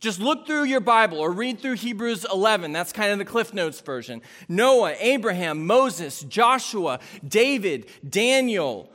Just 0.02 0.20
look 0.20 0.48
through 0.48 0.64
your 0.64 0.80
Bible 0.80 1.20
or 1.20 1.32
read 1.32 1.60
through 1.60 1.76
Hebrews 1.76 2.26
11. 2.34 2.74
That's 2.74 2.92
kind 2.92 3.12
of 3.12 3.20
the 3.20 3.26
Cliff 3.26 3.54
Notes 3.54 3.80
version. 3.82 4.24
Noah, 4.50 4.96
Abraham, 5.00 5.68
Moses, 5.68 6.22
Joshua, 6.22 7.00
David, 7.26 7.86
Daniel, 8.10 8.90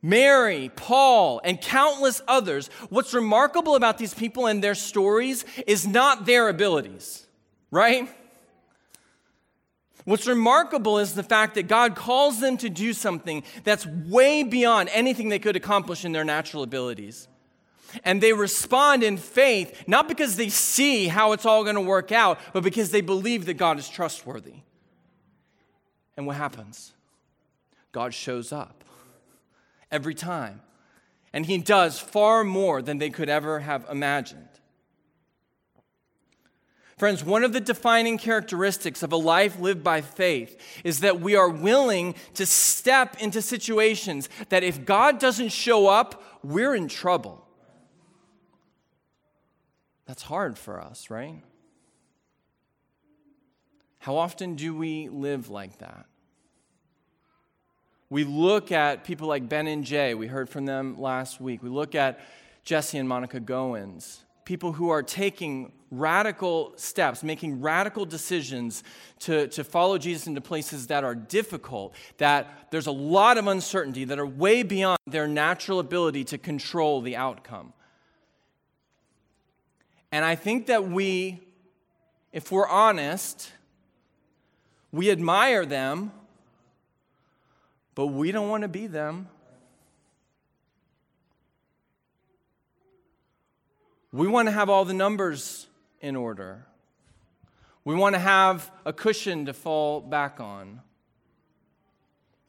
Mary, 0.00 0.70
Paul, 0.76 1.40
and 1.42 1.60
countless 1.60 2.22
others. 2.28 2.70
What's 2.90 3.12
remarkable 3.12 3.74
about 3.74 3.98
these 3.98 4.14
people 4.14 4.46
and 4.46 4.62
their 4.62 4.76
stories 4.76 5.44
is 5.66 5.84
not 5.84 6.26
their 6.26 6.48
abilities, 6.48 7.26
right? 7.72 8.08
What's 10.04 10.28
remarkable 10.28 11.00
is 11.00 11.14
the 11.14 11.24
fact 11.24 11.56
that 11.56 11.66
God 11.66 11.96
calls 11.96 12.38
them 12.38 12.56
to 12.58 12.70
do 12.70 12.92
something 12.92 13.42
that's 13.64 13.84
way 13.84 14.44
beyond 14.44 14.90
anything 14.92 15.28
they 15.28 15.40
could 15.40 15.56
accomplish 15.56 16.04
in 16.04 16.12
their 16.12 16.24
natural 16.24 16.62
abilities. 16.62 17.26
And 18.04 18.22
they 18.22 18.32
respond 18.32 19.02
in 19.02 19.16
faith, 19.16 19.84
not 19.86 20.08
because 20.08 20.36
they 20.36 20.48
see 20.48 21.08
how 21.08 21.32
it's 21.32 21.46
all 21.46 21.62
going 21.62 21.76
to 21.76 21.80
work 21.80 22.12
out, 22.12 22.38
but 22.52 22.62
because 22.62 22.90
they 22.90 23.00
believe 23.00 23.46
that 23.46 23.54
God 23.54 23.78
is 23.78 23.88
trustworthy. 23.88 24.54
And 26.16 26.26
what 26.26 26.36
happens? 26.36 26.92
God 27.92 28.14
shows 28.14 28.52
up 28.52 28.84
every 29.90 30.14
time. 30.14 30.60
And 31.32 31.46
he 31.46 31.58
does 31.58 31.98
far 31.98 32.44
more 32.44 32.80
than 32.80 32.98
they 32.98 33.10
could 33.10 33.28
ever 33.28 33.60
have 33.60 33.86
imagined. 33.90 34.48
Friends, 36.98 37.22
one 37.22 37.44
of 37.44 37.52
the 37.52 37.60
defining 37.60 38.16
characteristics 38.16 39.02
of 39.02 39.12
a 39.12 39.16
life 39.16 39.60
lived 39.60 39.84
by 39.84 40.00
faith 40.00 40.58
is 40.82 41.00
that 41.00 41.20
we 41.20 41.36
are 41.36 41.50
willing 41.50 42.14
to 42.34 42.46
step 42.46 43.20
into 43.20 43.42
situations 43.42 44.30
that 44.48 44.64
if 44.64 44.86
God 44.86 45.18
doesn't 45.18 45.50
show 45.50 45.88
up, 45.88 46.40
we're 46.42 46.74
in 46.74 46.88
trouble. 46.88 47.45
That's 50.06 50.22
hard 50.22 50.56
for 50.58 50.80
us, 50.80 51.10
right? 51.10 51.42
How 53.98 54.16
often 54.16 54.54
do 54.54 54.74
we 54.74 55.08
live 55.08 55.50
like 55.50 55.78
that? 55.78 56.06
We 58.08 58.22
look 58.22 58.70
at 58.70 59.02
people 59.02 59.26
like 59.26 59.48
Ben 59.48 59.66
and 59.66 59.84
Jay, 59.84 60.14
we 60.14 60.28
heard 60.28 60.48
from 60.48 60.64
them 60.64 61.00
last 61.00 61.40
week. 61.40 61.60
We 61.60 61.70
look 61.70 61.96
at 61.96 62.20
Jesse 62.62 62.98
and 62.98 63.08
Monica 63.08 63.40
Goins, 63.40 64.20
people 64.44 64.72
who 64.72 64.90
are 64.90 65.02
taking 65.02 65.72
radical 65.90 66.72
steps, 66.76 67.24
making 67.24 67.60
radical 67.60 68.04
decisions 68.04 68.84
to, 69.20 69.48
to 69.48 69.64
follow 69.64 69.98
Jesus 69.98 70.28
into 70.28 70.40
places 70.40 70.86
that 70.86 71.02
are 71.02 71.14
difficult, 71.14 71.94
that 72.18 72.68
there's 72.70 72.86
a 72.86 72.92
lot 72.92 73.38
of 73.38 73.48
uncertainty, 73.48 74.04
that 74.04 74.18
are 74.18 74.26
way 74.26 74.62
beyond 74.62 74.98
their 75.06 75.26
natural 75.26 75.80
ability 75.80 76.22
to 76.24 76.38
control 76.38 77.00
the 77.00 77.16
outcome. 77.16 77.72
And 80.16 80.24
I 80.24 80.34
think 80.34 80.68
that 80.68 80.88
we, 80.88 81.42
if 82.32 82.50
we're 82.50 82.66
honest, 82.66 83.52
we 84.90 85.10
admire 85.10 85.66
them, 85.66 86.10
but 87.94 88.06
we 88.06 88.32
don't 88.32 88.48
want 88.48 88.62
to 88.62 88.68
be 88.68 88.86
them. 88.86 89.28
We 94.10 94.26
want 94.26 94.48
to 94.48 94.52
have 94.52 94.70
all 94.70 94.86
the 94.86 94.94
numbers 94.94 95.66
in 96.00 96.16
order. 96.16 96.64
We 97.84 97.94
want 97.94 98.14
to 98.14 98.18
have 98.18 98.70
a 98.86 98.94
cushion 98.94 99.44
to 99.44 99.52
fall 99.52 100.00
back 100.00 100.40
on. 100.40 100.80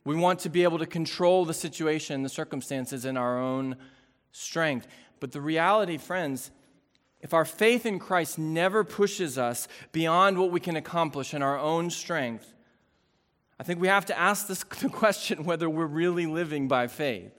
We 0.06 0.16
want 0.16 0.40
to 0.40 0.50
be 0.50 0.64
able 0.64 0.80
to 0.80 0.86
control 0.86 1.44
the 1.44 1.54
situation, 1.54 2.24
the 2.24 2.30
circumstances 2.30 3.04
in 3.04 3.18
our 3.18 3.38
own 3.38 3.76
strength. 4.32 4.88
But 5.20 5.34
the 5.34 5.42
reality, 5.42 5.98
friends, 5.98 6.52
if 7.28 7.34
our 7.34 7.44
faith 7.44 7.86
in 7.86 8.00
Christ 8.00 8.40
never 8.40 8.86
pushes 8.86 9.38
us 9.38 9.68
beyond 9.92 10.38
what 10.38 10.50
we 10.50 10.62
can 10.62 10.78
accomplish 10.78 11.34
in 11.34 11.42
our 11.42 11.60
own 11.60 11.90
strength, 11.90 12.54
I 13.60 13.64
think 13.64 13.82
we 13.82 13.90
have 13.90 14.06
to 14.06 14.18
ask 14.18 14.48
this 14.48 14.64
question 14.94 15.44
whether 15.44 15.70
we're 15.70 15.88
really 15.88 16.26
living 16.26 16.70
by 16.70 16.88
faith. 16.88 17.34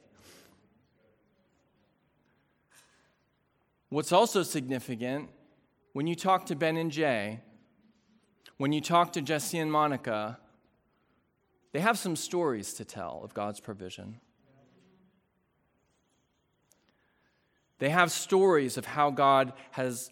What's 3.89 4.13
also 4.13 4.43
significant, 4.43 5.31
when 5.95 6.07
you 6.07 6.15
talk 6.15 6.45
to 6.47 6.55
Ben 6.55 6.77
and 6.77 6.93
Jay, 6.93 7.41
when 8.59 8.75
you 8.75 8.83
talk 8.83 9.15
to 9.15 9.23
Jesse 9.23 9.57
and 9.57 9.73
Monica, 9.73 10.39
they 11.73 11.81
have 11.81 11.99
some 11.99 12.15
stories 12.15 12.75
to 12.75 12.85
tell 12.85 13.23
of 13.25 13.33
God's 13.33 13.59
provision. 13.59 14.21
They 17.79 17.91
have 17.91 18.11
stories 18.11 18.77
of 18.77 18.85
how 18.85 19.11
God 19.11 19.53
has 19.73 20.11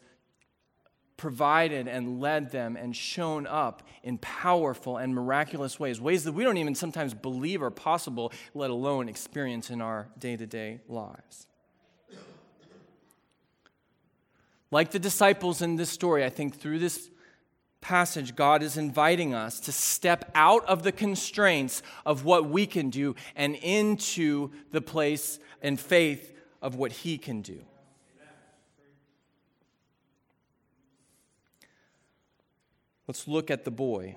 provided 1.17 1.89
and 1.89 2.21
led 2.21 2.51
them 2.51 2.77
and 2.77 2.95
shown 2.95 3.47
up 3.47 3.83
in 4.03 4.19
powerful 4.19 4.99
and 4.99 5.15
miraculous 5.15 5.81
ways, 5.81 6.01
ways 6.01 6.25
that 6.25 6.33
we 6.33 6.45
don't 6.45 6.59
even 6.59 6.75
sometimes 6.75 7.15
believe 7.15 7.63
are 7.63 7.71
possible, 7.71 8.33
let 8.55 8.71
alone 8.71 9.09
experience 9.09 9.71
in 9.71 9.81
our 9.81 10.09
day 10.19 10.37
to 10.37 10.47
day 10.47 10.81
lives. 10.89 11.47
Like 14.71 14.91
the 14.91 14.99
disciples 14.99 15.63
in 15.63 15.77
this 15.77 15.91
story, 15.91 16.25
I 16.25 16.29
think 16.29 16.59
through 16.61 16.81
this 16.81 17.09
passage, 17.81 18.35
God 18.35 18.63
is 18.63 18.77
inviting 18.77 19.33
us 19.33 19.61
to 19.61 19.73
step 19.73 20.31
out 20.35 20.65
of 20.67 20.83
the 20.83 20.93
constraints 20.93 21.83
of 22.05 22.25
what 22.25 22.49
we 22.49 22.67
can 22.67 22.91
do 22.91 23.15
and 23.37 23.55
into 23.55 24.51
the 24.73 24.81
place 24.81 25.39
and 25.63 25.79
faith 25.79 26.36
of 26.63 26.75
what 26.75 26.93
He 26.93 27.19
can 27.19 27.43
do. 27.43 27.61
Let's 33.07 33.29
look 33.29 33.51
at 33.51 33.65
the 33.65 33.71
boy. 33.71 34.17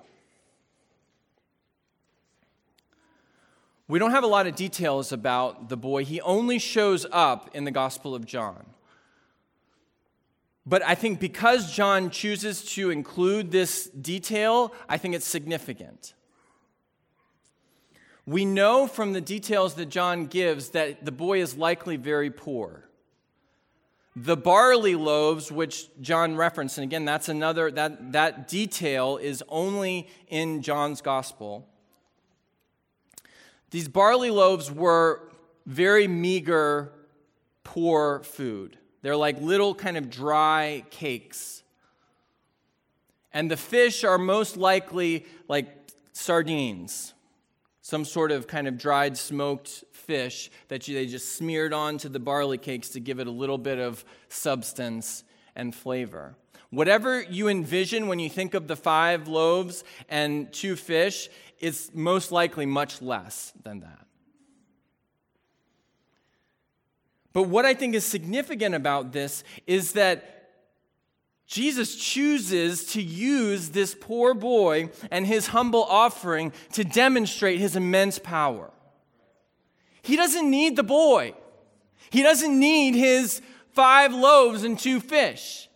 We 3.87 3.97
don't 3.97 4.11
have 4.11 4.23
a 4.23 4.27
lot 4.27 4.45
of 4.45 4.55
details 4.55 5.11
about 5.11 5.69
the 5.69 5.77
boy. 5.77 6.05
He 6.05 6.21
only 6.21 6.59
shows 6.59 7.05
up 7.11 7.49
in 7.55 7.63
the 7.63 7.71
Gospel 7.71 8.13
of 8.13 8.25
John. 8.25 8.65
But 10.65 10.83
I 10.83 10.93
think 10.93 11.19
because 11.19 11.71
John 11.73 12.11
chooses 12.11 12.63
to 12.75 12.91
include 12.91 13.49
this 13.49 13.85
detail, 13.89 14.73
I 14.87 14.97
think 14.97 15.15
it's 15.15 15.27
significant. 15.27 16.13
We 18.29 18.45
know 18.45 18.85
from 18.85 19.13
the 19.13 19.21
details 19.21 19.73
that 19.73 19.87
John 19.87 20.27
gives 20.27 20.69
that 20.69 21.03
the 21.03 21.11
boy 21.11 21.41
is 21.41 21.57
likely 21.57 21.97
very 21.97 22.29
poor. 22.29 22.87
The 24.15 24.37
barley 24.37 24.93
loaves, 24.93 25.51
which 25.51 25.87
John 25.99 26.35
referenced, 26.35 26.77
and 26.77 26.83
again, 26.83 27.05
that's 27.05 27.27
another, 27.27 27.71
that, 27.71 28.11
that 28.11 28.47
detail 28.47 29.17
is 29.17 29.43
only 29.49 30.07
in 30.27 30.61
John's 30.61 31.01
gospel. 31.01 31.67
These 33.71 33.87
barley 33.87 34.29
loaves 34.29 34.71
were 34.71 35.31
very 35.65 36.07
meager, 36.07 36.91
poor 37.63 38.21
food. 38.21 38.77
They're 39.01 39.17
like 39.17 39.41
little 39.41 39.73
kind 39.73 39.97
of 39.97 40.11
dry 40.11 40.83
cakes. 40.91 41.63
And 43.33 43.49
the 43.49 43.57
fish 43.57 44.03
are 44.03 44.19
most 44.19 44.55
likely 44.55 45.25
like 45.47 45.67
sardines 46.13 47.15
some 47.89 48.05
sort 48.05 48.31
of 48.31 48.45
kind 48.45 48.67
of 48.67 48.77
dried 48.77 49.17
smoked 49.17 49.83
fish 49.91 50.51
that 50.67 50.83
they 50.83 51.07
just 51.07 51.35
smeared 51.35 51.73
onto 51.73 52.07
the 52.07 52.19
barley 52.19 52.59
cakes 52.59 52.89
to 52.89 52.99
give 52.99 53.19
it 53.19 53.25
a 53.25 53.31
little 53.31 53.57
bit 53.57 53.79
of 53.79 54.05
substance 54.27 55.23
and 55.55 55.73
flavor. 55.73 56.35
Whatever 56.69 57.19
you 57.23 57.47
envision 57.47 58.07
when 58.07 58.19
you 58.19 58.29
think 58.29 58.53
of 58.53 58.67
the 58.67 58.75
five 58.75 59.27
loaves 59.27 59.83
and 60.07 60.53
two 60.53 60.75
fish, 60.75 61.29
it's 61.59 61.91
most 61.95 62.31
likely 62.31 62.67
much 62.67 63.01
less 63.01 63.53
than 63.63 63.79
that. 63.79 64.05
But 67.33 67.43
what 67.43 67.65
I 67.65 67.73
think 67.73 67.95
is 67.95 68.05
significant 68.05 68.75
about 68.75 69.13
this 69.13 69.43
is 69.65 69.93
that 69.93 70.38
Jesus 71.49 71.95
chooses 71.95 72.85
to 72.93 73.01
use 73.01 73.69
this 73.69 73.95
poor 73.99 74.35
boy 74.35 74.91
and 75.09 75.25
his 75.25 75.47
humble 75.47 75.83
offering 75.83 76.53
to 76.73 76.83
demonstrate 76.83 77.57
his 77.57 77.75
immense 77.75 78.19
power. 78.19 78.69
He 80.03 80.15
doesn't 80.15 80.47
need 80.47 80.75
the 80.75 80.83
boy, 80.83 81.33
he 82.11 82.21
doesn't 82.21 82.57
need 82.57 82.93
his 82.93 83.41
five 83.71 84.13
loaves 84.13 84.63
and 84.63 84.77
two 84.77 84.99
fish. 84.99 85.67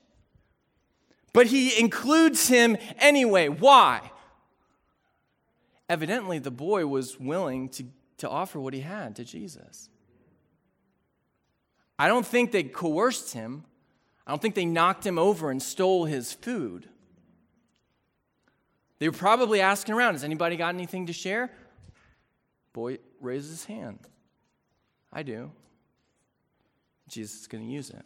But 1.34 1.48
he 1.48 1.80
includes 1.80 2.48
him 2.48 2.78
anyway. 3.00 3.48
Why? 3.48 4.12
Evidently, 5.90 6.38
the 6.38 6.52
boy 6.52 6.86
was 6.86 7.20
willing 7.20 7.70
to, 7.70 7.86
to 8.20 8.30
offer 8.30 8.60
what 8.60 8.76
he 8.76 8.82
had 8.82 9.16
to 9.16 9.24
Jesus. 9.24 9.90
I 11.98 12.08
don't 12.08 12.28
think 12.28 12.52
they 12.52 12.62
coerced 12.62 13.34
him. 13.34 13.64
I 14.26 14.32
don't 14.32 14.42
think 14.42 14.56
they 14.56 14.66
knocked 14.66 15.06
him 15.06 15.20
over 15.20 15.52
and 15.52 15.62
stole 15.62 16.06
his 16.06 16.34
food. 16.34 16.88
They 19.00 19.10
were 19.10 19.18
probably 19.18 19.60
asking 19.60 19.96
around, 19.96 20.14
has 20.14 20.24
anybody 20.24 20.56
got 20.56 20.74
anything 20.74 21.08
to 21.08 21.14
share? 21.14 21.52
Boy 22.72 23.00
raises 23.20 23.50
his 23.50 23.66
hand. 23.66 24.00
I 25.12 25.24
do. 25.24 25.52
Jesus 27.10 27.42
is 27.42 27.48
going 27.48 27.66
to 27.66 27.70
use 27.70 27.90
it. 27.90 28.06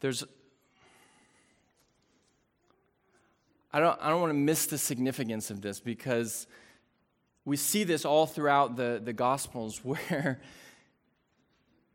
There's 0.00 0.24
I 3.72 3.80
don't, 3.80 3.98
I 4.00 4.08
don't 4.08 4.20
want 4.20 4.30
to 4.30 4.38
miss 4.38 4.66
the 4.66 4.78
significance 4.78 5.50
of 5.50 5.60
this 5.60 5.80
because 5.80 6.46
we 7.44 7.56
see 7.56 7.84
this 7.84 8.04
all 8.04 8.26
throughout 8.26 8.76
the, 8.76 9.00
the 9.02 9.12
Gospels 9.12 9.80
where 9.84 10.40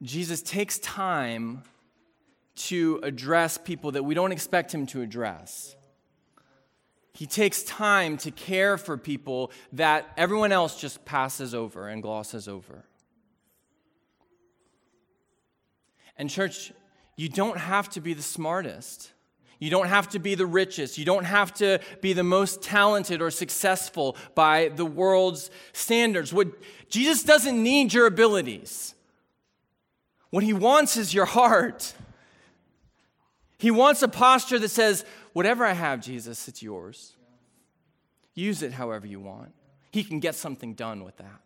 Jesus 0.02 0.42
takes 0.42 0.80
time 0.80 1.64
to 2.56 3.00
address 3.04 3.58
people 3.58 3.92
that 3.92 4.04
we 4.04 4.14
don't 4.14 4.32
expect 4.32 4.74
him 4.74 4.86
to 4.88 5.02
address. 5.02 5.76
He 7.14 7.26
takes 7.26 7.64
time 7.64 8.18
to 8.20 8.32
care 8.32 8.78
for 8.78 8.98
people 8.98 9.52
that 9.74 10.10
everyone 10.16 10.52
else 10.52 10.80
just 10.80 11.04
passes 11.06 11.54
over 11.54 11.88
and 11.88 12.02
glosses 12.02 12.48
over. 12.48 12.86
And, 16.18 16.30
church, 16.30 16.72
you 17.16 17.30
don't 17.30 17.58
have 17.58 17.90
to 17.92 18.02
be 18.02 18.14
the 18.14 18.22
smartest. 18.22 19.12
You 19.60 19.70
don't 19.70 19.88
have 19.88 20.08
to 20.10 20.20
be 20.20 20.36
the 20.36 20.46
richest. 20.46 20.98
You 20.98 21.04
don't 21.04 21.26
have 21.26 21.54
to 21.56 21.80
be 22.02 22.14
the 22.14 22.24
most 22.24 22.62
talented 22.62 23.22
or 23.22 23.30
successful 23.30 24.16
by 24.34 24.70
the 24.70 24.86
world's 24.86 25.52
standards. 25.74 26.34
What 26.34 26.48
Jesus 26.90 27.24
doesn't 27.24 27.62
need 27.62 27.94
your 27.94 28.08
abilities. 28.08 28.96
What 30.30 30.44
he 30.44 30.54
wants 30.54 30.96
is 30.96 31.14
your 31.14 31.26
heart. 31.26 31.94
He 33.58 33.70
wants 33.70 34.02
a 34.02 34.08
posture 34.08 34.60
that 34.60 34.70
says, 34.70 35.04
Whatever 35.34 35.66
I 35.66 35.74
have, 35.74 36.02
Jesus, 36.02 36.48
it's 36.48 36.64
yours. 36.64 37.16
Use 38.34 38.64
it 38.64 38.72
however 38.72 39.06
you 39.06 39.20
want. 39.20 39.54
He 39.92 40.04
can 40.04 40.20
get 40.20 40.36
something 40.36 40.74
done 40.74 41.04
with 41.04 41.18
that. 41.18 41.42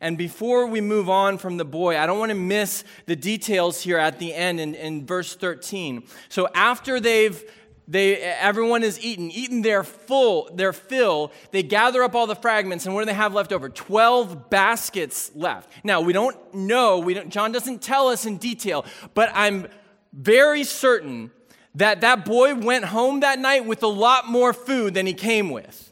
And 0.00 0.16
before 0.16 0.66
we 0.66 0.80
move 0.80 1.08
on 1.08 1.38
from 1.38 1.56
the 1.56 1.64
boy, 1.64 1.98
I 1.98 2.06
don't 2.06 2.18
want 2.18 2.30
to 2.30 2.36
miss 2.36 2.84
the 3.06 3.16
details 3.16 3.82
here 3.82 3.98
at 3.98 4.18
the 4.18 4.34
end 4.34 4.60
in, 4.60 4.74
in 4.74 5.06
verse 5.06 5.34
13. 5.34 6.04
So 6.28 6.48
after 6.54 7.00
they've 7.00 7.42
they, 7.88 8.16
everyone 8.16 8.84
is 8.84 8.98
eaten, 9.04 9.30
eaten 9.30 9.62
their 9.62 9.82
full, 9.82 10.48
their 10.54 10.72
fill. 10.72 11.32
They 11.50 11.62
gather 11.62 12.02
up 12.02 12.14
all 12.14 12.26
the 12.26 12.36
fragments, 12.36 12.86
and 12.86 12.94
what 12.94 13.02
do 13.02 13.06
they 13.06 13.14
have 13.14 13.34
left 13.34 13.52
over? 13.52 13.68
Twelve 13.68 14.48
baskets 14.48 15.32
left. 15.34 15.68
Now 15.82 16.00
we 16.00 16.12
don't 16.12 16.54
know. 16.54 17.00
We 17.00 17.14
don't, 17.14 17.28
John 17.28 17.50
doesn't 17.50 17.82
tell 17.82 18.08
us 18.08 18.24
in 18.24 18.38
detail, 18.38 18.86
but 19.14 19.30
I'm 19.34 19.66
very 20.12 20.64
certain 20.64 21.32
that 21.74 22.02
that 22.02 22.24
boy 22.24 22.54
went 22.54 22.84
home 22.84 23.20
that 23.20 23.38
night 23.38 23.66
with 23.66 23.82
a 23.82 23.88
lot 23.88 24.28
more 24.28 24.52
food 24.52 24.94
than 24.94 25.06
he 25.06 25.14
came 25.14 25.50
with. 25.50 25.91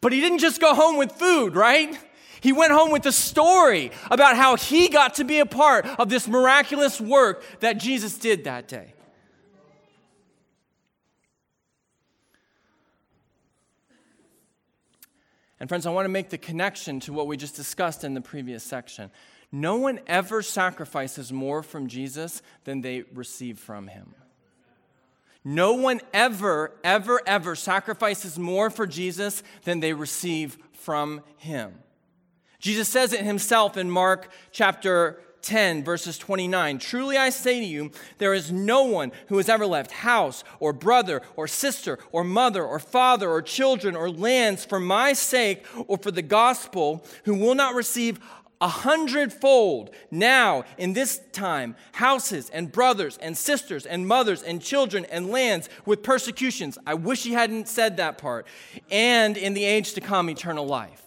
But 0.00 0.12
he 0.12 0.20
didn't 0.20 0.38
just 0.38 0.60
go 0.60 0.74
home 0.74 0.96
with 0.96 1.12
food, 1.12 1.54
right? 1.54 1.98
He 2.40 2.52
went 2.52 2.72
home 2.72 2.90
with 2.90 3.06
a 3.06 3.12
story 3.12 3.90
about 4.10 4.36
how 4.36 4.56
he 4.56 4.88
got 4.88 5.14
to 5.14 5.24
be 5.24 5.38
a 5.38 5.46
part 5.46 5.86
of 5.86 6.10
this 6.10 6.28
miraculous 6.28 7.00
work 7.00 7.42
that 7.60 7.78
Jesus 7.78 8.18
did 8.18 8.44
that 8.44 8.68
day. 8.68 8.92
And, 15.58 15.68
friends, 15.70 15.86
I 15.86 15.90
want 15.90 16.04
to 16.04 16.10
make 16.10 16.28
the 16.28 16.36
connection 16.36 17.00
to 17.00 17.12
what 17.14 17.26
we 17.26 17.38
just 17.38 17.56
discussed 17.56 18.04
in 18.04 18.12
the 18.12 18.20
previous 18.20 18.62
section. 18.62 19.10
No 19.50 19.76
one 19.76 20.00
ever 20.06 20.42
sacrifices 20.42 21.32
more 21.32 21.62
from 21.62 21.86
Jesus 21.86 22.42
than 22.64 22.82
they 22.82 23.04
receive 23.14 23.58
from 23.58 23.86
him. 23.86 24.14
No 25.44 25.74
one 25.74 26.00
ever, 26.12 26.72
ever, 26.82 27.20
ever 27.26 27.54
sacrifices 27.54 28.38
more 28.38 28.70
for 28.70 28.86
Jesus 28.86 29.42
than 29.64 29.80
they 29.80 29.92
receive 29.92 30.56
from 30.72 31.20
him. 31.36 31.74
Jesus 32.58 32.88
says 32.88 33.12
it 33.12 33.20
himself 33.20 33.76
in 33.76 33.90
Mark 33.90 34.30
chapter 34.50 35.20
10, 35.42 35.84
verses 35.84 36.16
29. 36.16 36.78
Truly 36.78 37.18
I 37.18 37.28
say 37.28 37.60
to 37.60 37.66
you, 37.66 37.90
there 38.16 38.32
is 38.32 38.50
no 38.50 38.84
one 38.84 39.12
who 39.28 39.36
has 39.36 39.50
ever 39.50 39.66
left 39.66 39.90
house 39.90 40.42
or 40.58 40.72
brother 40.72 41.20
or 41.36 41.46
sister 41.46 41.98
or 42.10 42.24
mother 42.24 42.64
or 42.64 42.78
father 42.78 43.28
or 43.28 43.42
children 43.42 43.94
or 43.94 44.10
lands 44.10 44.64
for 44.64 44.80
my 44.80 45.12
sake 45.12 45.66
or 45.86 45.98
for 45.98 46.10
the 46.10 46.22
gospel 46.22 47.04
who 47.24 47.34
will 47.34 47.54
not 47.54 47.74
receive 47.74 48.18
a 48.64 48.68
hundredfold 48.68 49.90
now 50.10 50.64
in 50.78 50.94
this 50.94 51.20
time 51.32 51.76
houses 51.92 52.48
and 52.48 52.72
brothers 52.72 53.18
and 53.18 53.36
sisters 53.36 53.84
and 53.84 54.08
mothers 54.08 54.42
and 54.42 54.62
children 54.62 55.04
and 55.10 55.28
lands 55.28 55.68
with 55.84 56.02
persecutions. 56.02 56.78
I 56.86 56.94
wish 56.94 57.24
he 57.24 57.34
hadn't 57.34 57.68
said 57.68 57.98
that 57.98 58.16
part. 58.16 58.46
And 58.90 59.36
in 59.36 59.52
the 59.52 59.64
age 59.64 59.92
to 59.92 60.00
come, 60.00 60.30
eternal 60.30 60.66
life. 60.66 61.02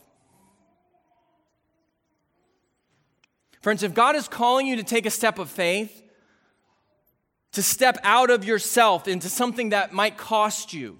Friends, 3.61 3.81
if 3.81 3.95
God 3.95 4.15
is 4.15 4.27
calling 4.27 4.67
you 4.67 4.75
to 4.75 4.83
take 4.83 5.07
a 5.07 5.11
step 5.11 5.39
of 5.39 5.49
faith, 5.49 6.03
to 7.53 7.63
step 7.63 7.97
out 8.03 8.29
of 8.29 8.45
yourself 8.45 9.07
into 9.07 9.29
something 9.29 9.69
that 9.69 9.93
might 9.93 10.15
cost 10.15 10.73
you, 10.73 10.99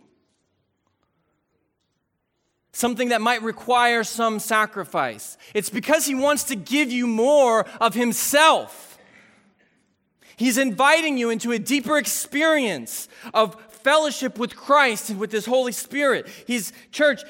something 2.77 3.09
that 3.09 3.21
might 3.21 3.41
require 3.41 4.03
some 4.03 4.37
sacrifice. 4.37 5.35
It's 5.55 5.69
because 5.69 6.05
he 6.05 6.13
wants 6.13 6.43
to 6.45 6.55
give 6.55 6.91
you 6.91 7.07
more 7.07 7.65
of 7.81 7.95
himself. 7.95 8.99
He's 10.35 10.59
inviting 10.59 11.17
you 11.17 11.31
into 11.31 11.51
a 11.51 11.57
deeper 11.57 11.97
experience 11.97 13.09
of 13.33 13.59
fellowship 13.83 14.37
with 14.37 14.55
Christ 14.55 15.09
and 15.09 15.19
with 15.19 15.31
his 15.31 15.47
Holy 15.47 15.71
Spirit. 15.71 16.27
He's, 16.45 16.71
church, 16.91 17.23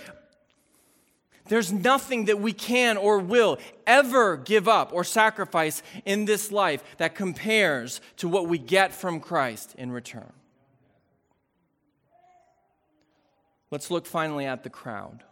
there's 1.48 1.72
nothing 1.72 2.26
that 2.26 2.40
we 2.40 2.52
can 2.52 2.98
or 2.98 3.20
will 3.20 3.58
ever 3.86 4.36
give 4.36 4.68
up 4.68 4.92
or 4.92 5.06
sacrifice 5.06 5.82
in 6.04 6.26
this 6.26 6.52
life 6.52 6.84
that 6.98 7.16
compares 7.16 8.02
to 8.18 8.28
what 8.28 8.50
we 8.50 8.58
get 8.58 8.94
from 8.94 9.22
Christ 9.22 9.76
in 9.78 9.94
return. 9.94 10.34
Let's 13.72 13.90
look 13.90 14.06
finally 14.06 14.46
at 14.46 14.64
the 14.64 14.70
crowd 14.70 15.24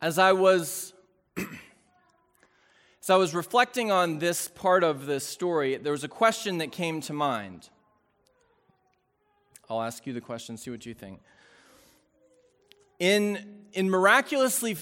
as 0.00 0.18
I 0.18 0.32
was 0.32 0.92
as 1.36 3.10
I 3.10 3.16
was 3.16 3.34
reflecting 3.34 3.90
on 3.92 4.18
this 4.18 4.48
part 4.48 4.82
of 4.82 5.06
the 5.06 5.20
story, 5.20 5.76
there 5.76 5.92
was 5.92 6.04
a 6.04 6.08
question 6.08 6.58
that 6.58 6.72
came 6.72 7.00
to 7.02 7.12
mind. 7.12 7.68
I'll 9.70 9.82
ask 9.82 10.06
you 10.06 10.12
the 10.12 10.20
question, 10.20 10.56
see 10.56 10.70
what 10.70 10.84
you 10.86 10.94
think. 10.94 11.20
In, 12.98 13.62
in 13.72 13.90
miraculously 13.90 14.76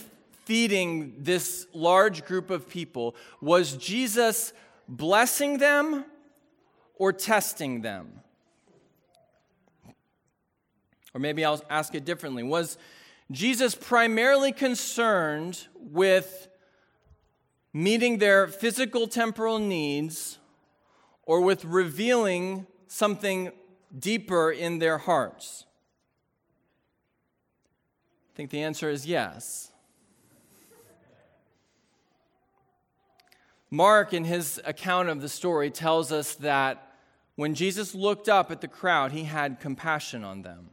feeding 0.44 1.16
this 1.18 1.66
large 1.72 2.24
group 2.24 2.50
of 2.50 2.68
people, 2.68 3.14
was 3.40 3.76
Jesus 3.76 4.52
blessing 4.88 5.58
them 5.58 6.04
or 6.96 7.12
testing 7.12 7.82
them? 7.82 8.20
Or 11.14 11.20
maybe 11.20 11.44
I'll 11.44 11.62
ask 11.70 11.94
it 11.94 12.04
differently. 12.04 12.42
Was, 12.42 12.76
Jesus 13.30 13.74
primarily 13.74 14.52
concerned 14.52 15.66
with 15.76 16.48
meeting 17.72 18.18
their 18.18 18.46
physical 18.46 19.06
temporal 19.06 19.58
needs 19.58 20.38
or 21.22 21.40
with 21.40 21.64
revealing 21.64 22.66
something 22.86 23.50
deeper 23.98 24.50
in 24.50 24.78
their 24.78 24.98
hearts? 24.98 25.64
I 28.32 28.36
think 28.36 28.50
the 28.50 28.62
answer 28.62 28.90
is 28.90 29.06
yes. 29.06 29.70
Mark, 33.70 34.12
in 34.12 34.24
his 34.24 34.60
account 34.64 35.08
of 35.08 35.20
the 35.20 35.28
story, 35.28 35.70
tells 35.70 36.12
us 36.12 36.34
that 36.36 36.92
when 37.34 37.54
Jesus 37.54 37.94
looked 37.94 38.28
up 38.28 38.52
at 38.52 38.60
the 38.60 38.68
crowd, 38.68 39.10
he 39.10 39.24
had 39.24 39.58
compassion 39.58 40.22
on 40.22 40.42
them. 40.42 40.70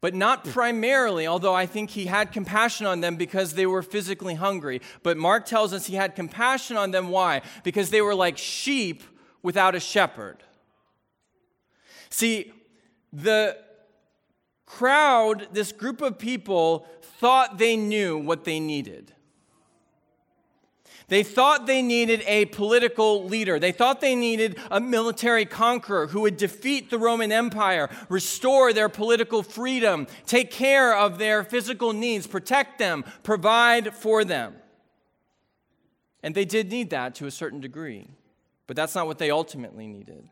But 0.00 0.14
not 0.14 0.44
primarily, 0.44 1.26
although 1.26 1.54
I 1.54 1.66
think 1.66 1.90
he 1.90 2.06
had 2.06 2.32
compassion 2.32 2.86
on 2.86 3.00
them 3.00 3.16
because 3.16 3.54
they 3.54 3.66
were 3.66 3.82
physically 3.82 4.34
hungry. 4.34 4.80
But 5.02 5.16
Mark 5.16 5.44
tells 5.44 5.72
us 5.72 5.86
he 5.86 5.96
had 5.96 6.14
compassion 6.14 6.76
on 6.76 6.90
them. 6.90 7.10
Why? 7.10 7.42
Because 7.64 7.90
they 7.90 8.00
were 8.00 8.14
like 8.14 8.38
sheep 8.38 9.02
without 9.42 9.74
a 9.74 9.80
shepherd. 9.80 10.38
See, 12.08 12.52
the 13.12 13.58
crowd, 14.64 15.48
this 15.52 15.72
group 15.72 16.00
of 16.00 16.18
people, 16.18 16.86
thought 17.02 17.58
they 17.58 17.76
knew 17.76 18.16
what 18.16 18.44
they 18.44 18.58
needed. 18.58 19.12
They 21.10 21.24
thought 21.24 21.66
they 21.66 21.82
needed 21.82 22.22
a 22.24 22.44
political 22.46 23.24
leader. 23.24 23.58
They 23.58 23.72
thought 23.72 24.00
they 24.00 24.14
needed 24.14 24.56
a 24.70 24.80
military 24.80 25.44
conqueror 25.44 26.06
who 26.06 26.20
would 26.20 26.36
defeat 26.36 26.88
the 26.88 27.00
Roman 27.00 27.32
Empire, 27.32 27.90
restore 28.08 28.72
their 28.72 28.88
political 28.88 29.42
freedom, 29.42 30.06
take 30.24 30.52
care 30.52 30.96
of 30.96 31.18
their 31.18 31.42
physical 31.42 31.92
needs, 31.92 32.28
protect 32.28 32.78
them, 32.78 33.04
provide 33.24 33.92
for 33.92 34.24
them. 34.24 34.54
And 36.22 36.32
they 36.32 36.44
did 36.44 36.70
need 36.70 36.90
that 36.90 37.16
to 37.16 37.26
a 37.26 37.30
certain 37.32 37.60
degree, 37.60 38.06
but 38.68 38.76
that's 38.76 38.94
not 38.94 39.08
what 39.08 39.18
they 39.18 39.32
ultimately 39.32 39.88
needed. 39.88 40.28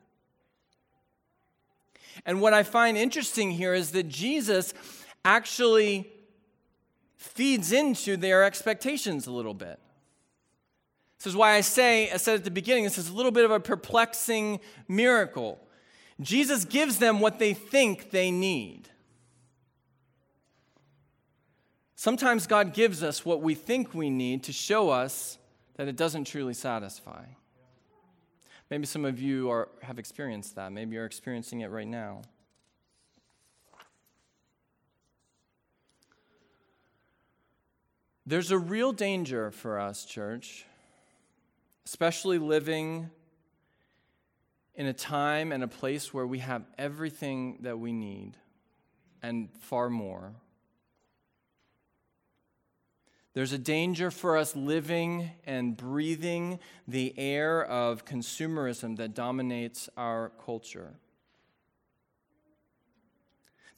And 2.25 2.41
what 2.41 2.55
I 2.55 2.62
find 2.62 2.97
interesting 2.97 3.51
here 3.51 3.75
is 3.75 3.91
that 3.93 4.09
Jesus 4.09 4.75
actually 5.25 6.09
feeds 7.17 7.73
into 7.73 8.17
their 8.17 8.45
expectations 8.45 9.27
a 9.27 9.33
little 9.33 9.55
bit. 9.55 9.81
This 11.18 11.26
is 11.26 11.37
why 11.37 11.54
I 11.54 11.62
say, 11.62 12.11
I 12.11 12.16
said 12.16 12.37
at 12.37 12.44
the 12.44 12.50
beginning, 12.50 12.85
this 12.85 12.96
is 12.96 13.09
a 13.09 13.12
little 13.12 13.33
bit 13.33 13.44
of 13.44 13.50
a 13.50 13.59
perplexing 13.59 14.61
miracle. 14.87 15.59
Jesus 16.20 16.64
gives 16.64 16.98
them 16.98 17.18
what 17.18 17.38
they 17.38 17.54
think 17.54 18.11
they 18.11 18.31
need. 18.31 18.88
Sometimes 21.96 22.46
God 22.46 22.72
gives 22.72 23.02
us 23.02 23.24
what 23.24 23.42
we 23.42 23.57
think 23.57 23.92
we 23.94 24.11
need 24.11 24.44
to 24.44 24.52
show 24.52 24.90
us 24.90 25.38
that 25.74 25.88
it 25.88 25.96
doesn't 25.96 26.24
truly 26.24 26.54
satisfy. 26.54 27.24
Maybe 28.70 28.87
some 28.87 29.04
of 29.04 29.20
you 29.20 29.50
are, 29.50 29.68
have 29.83 29.98
experienced 29.98 30.54
that. 30.54 30.70
Maybe 30.70 30.94
you're 30.94 31.07
experiencing 31.07 31.62
it 31.62 31.70
right 31.70 31.87
now. 31.87 32.22
There's 38.26 38.50
a 38.50 38.59
real 38.59 38.92
danger 38.92 39.50
for 39.50 39.81
us, 39.81 40.04
church, 40.04 40.66
especially 41.88 42.37
living 42.37 43.09
in 44.74 44.85
a 44.85 44.92
time 44.92 45.53
and 45.53 45.64
a 45.64 45.68
place 45.68 46.12
where 46.12 46.27
we 46.27 46.40
have 46.40 46.62
everything 46.77 47.57
that 47.62 47.79
we 47.79 47.92
need 47.92 48.35
and 49.22 49.48
far 49.61 49.88
more. 49.88 50.35
There's 53.33 53.55
a 53.55 53.59
danger 53.59 54.11
for 54.11 54.37
us 54.37 54.55
living 54.55 55.31
and 55.46 55.79
breathing 55.79 56.59
the 56.87 57.14
air 57.18 57.64
of 57.64 58.05
consumerism 58.05 58.98
that 58.98 59.14
dominates 59.14 59.88
our 59.96 60.31
culture. 60.44 60.92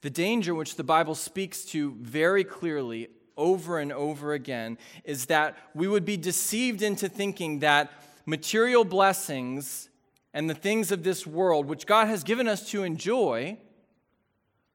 The 0.01 0.11
danger, 0.11 0.53
which 0.53 0.75
the 0.75 0.83
Bible 0.83 1.15
speaks 1.15 1.65
to 1.67 1.93
very 2.01 2.43
clearly 2.43 3.11
over 3.41 3.79
and 3.79 3.91
over 3.91 4.35
again 4.35 4.79
is 5.03 5.27
that 5.27 5.57
we 5.75 5.89
would 5.89 6.05
be 6.05 6.17
deceived 6.17 6.83
into 6.83 7.09
thinking 7.09 7.61
that 7.61 7.91
material 8.27 8.85
blessings 8.85 9.89
and 10.33 10.49
the 10.49 10.55
things 10.55 10.93
of 10.93 11.03
this 11.03 11.27
world, 11.27 11.67
which 11.67 11.87
God 11.87 12.07
has 12.07 12.23
given 12.23 12.47
us 12.47 12.71
to 12.71 12.85
enjoy, 12.85 13.59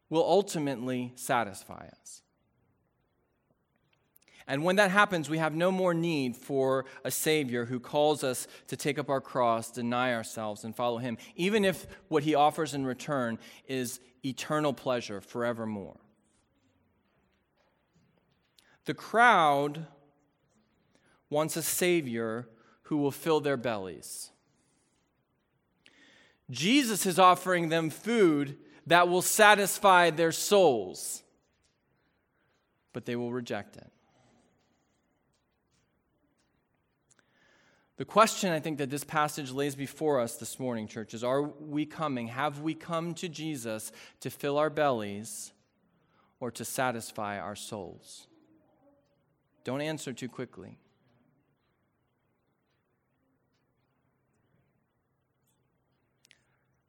will 0.10 0.25
ultimately 0.25 1.13
satisfy 1.15 1.88
us. 2.01 2.21
And 4.47 4.63
when 4.63 4.75
that 4.75 4.91
happens, 4.91 5.30
we 5.30 5.39
have 5.39 5.56
no 5.56 5.71
more 5.71 5.93
need 5.93 6.36
for 6.36 6.86
a 7.04 7.10
Savior 7.10 7.65
who 7.65 7.80
calls 7.80 8.23
us 8.23 8.47
to 8.67 8.78
take 8.78 8.99
up 8.99 9.10
our 9.10 9.21
cross, 9.21 9.71
deny 9.71 10.13
ourselves, 10.13 10.63
and 10.63 10.75
follow 10.75 10.97
Him, 10.97 11.17
even 11.36 11.65
if 11.65 11.88
what 12.10 12.23
He 12.23 12.36
offers 12.36 12.73
in 12.73 12.86
return 12.86 13.39
is 13.67 13.99
eternal 14.23 14.73
pleasure 14.73 15.21
forevermore. 15.21 15.97
The 18.86 18.93
crowd 18.93 19.88
wants 21.30 21.58
a 21.58 21.63
Savior 21.63 22.48
who 22.84 22.98
will 22.98 23.12
fill 23.12 23.39
their 23.39 23.58
bellies. 23.58 24.32
Jesus 26.52 27.06
is 27.06 27.17
offering 27.17 27.69
them 27.69 27.89
food 27.89 28.58
that 28.88 29.08
will 29.08 29.24
satisfy 29.24 30.12
their 30.12 30.32
souls, 30.32 31.24
but 32.93 33.06
they 33.06 33.15
will 33.15 33.32
reject 33.32 33.78
it. 33.78 33.91
The 37.98 38.06
question 38.06 38.52
I 38.52 38.60
think 38.60 38.78
that 38.78 38.89
this 38.89 39.06
passage 39.06 39.52
lays 39.52 39.74
before 39.74 40.19
us 40.19 40.36
this 40.36 40.60
morning, 40.60 40.88
church, 40.88 41.13
is 41.13 41.24
are 41.24 41.41
we 41.41 41.86
coming, 41.86 42.28
have 42.28 42.60
we 42.60 42.76
come 42.76 43.13
to 43.15 43.30
Jesus 43.30 43.91
to 44.19 44.30
fill 44.30 44.58
our 44.58 44.69
bellies 44.69 45.54
or 46.39 46.52
to 46.52 46.65
satisfy 46.65 47.39
our 47.39 47.56
souls? 47.56 48.28
Don't 49.65 49.82
answer 49.82 50.13
too 50.13 50.30
quickly. 50.30 50.78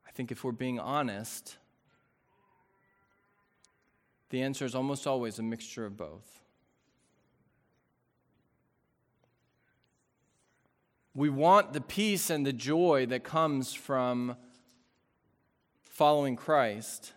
I 0.06 0.10
think 0.10 0.30
if 0.30 0.44
we're 0.44 0.52
being 0.52 0.78
honest, 0.78 1.56
the 4.28 4.42
answer 4.42 4.66
is 4.66 4.74
almost 4.74 5.06
always 5.06 5.38
a 5.38 5.42
mixture 5.42 5.86
of 5.86 5.96
both. 5.96 6.42
We 11.14 11.30
want 11.30 11.72
the 11.72 11.80
peace 11.80 12.28
and 12.28 12.44
the 12.44 12.52
joy 12.52 13.06
that 13.06 13.24
comes 13.24 13.72
from 13.72 14.36
following 15.86 16.36
Christ. 16.36 17.14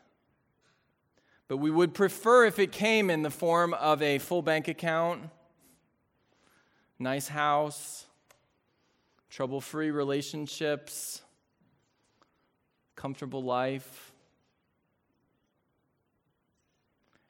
But 1.49 1.57
we 1.57 1.69
would 1.69 1.93
prefer 1.93 2.45
if 2.45 2.59
it 2.59 2.71
came 2.71 3.09
in 3.09 3.23
the 3.23 3.29
form 3.29 3.73
of 3.73 4.01
a 4.01 4.19
full 4.19 4.41
bank 4.41 4.69
account 4.69 5.29
nice 6.99 7.29
house, 7.29 8.05
trouble 9.29 9.61
free 9.61 9.89
relationships, 9.89 11.21
comfortable 12.95 13.41
life. 13.41 14.11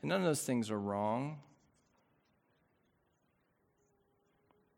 And 0.01 0.10
none 0.10 0.21
of 0.21 0.25
those 0.25 0.41
things 0.41 0.71
are 0.71 0.79
wrong. 0.79 1.39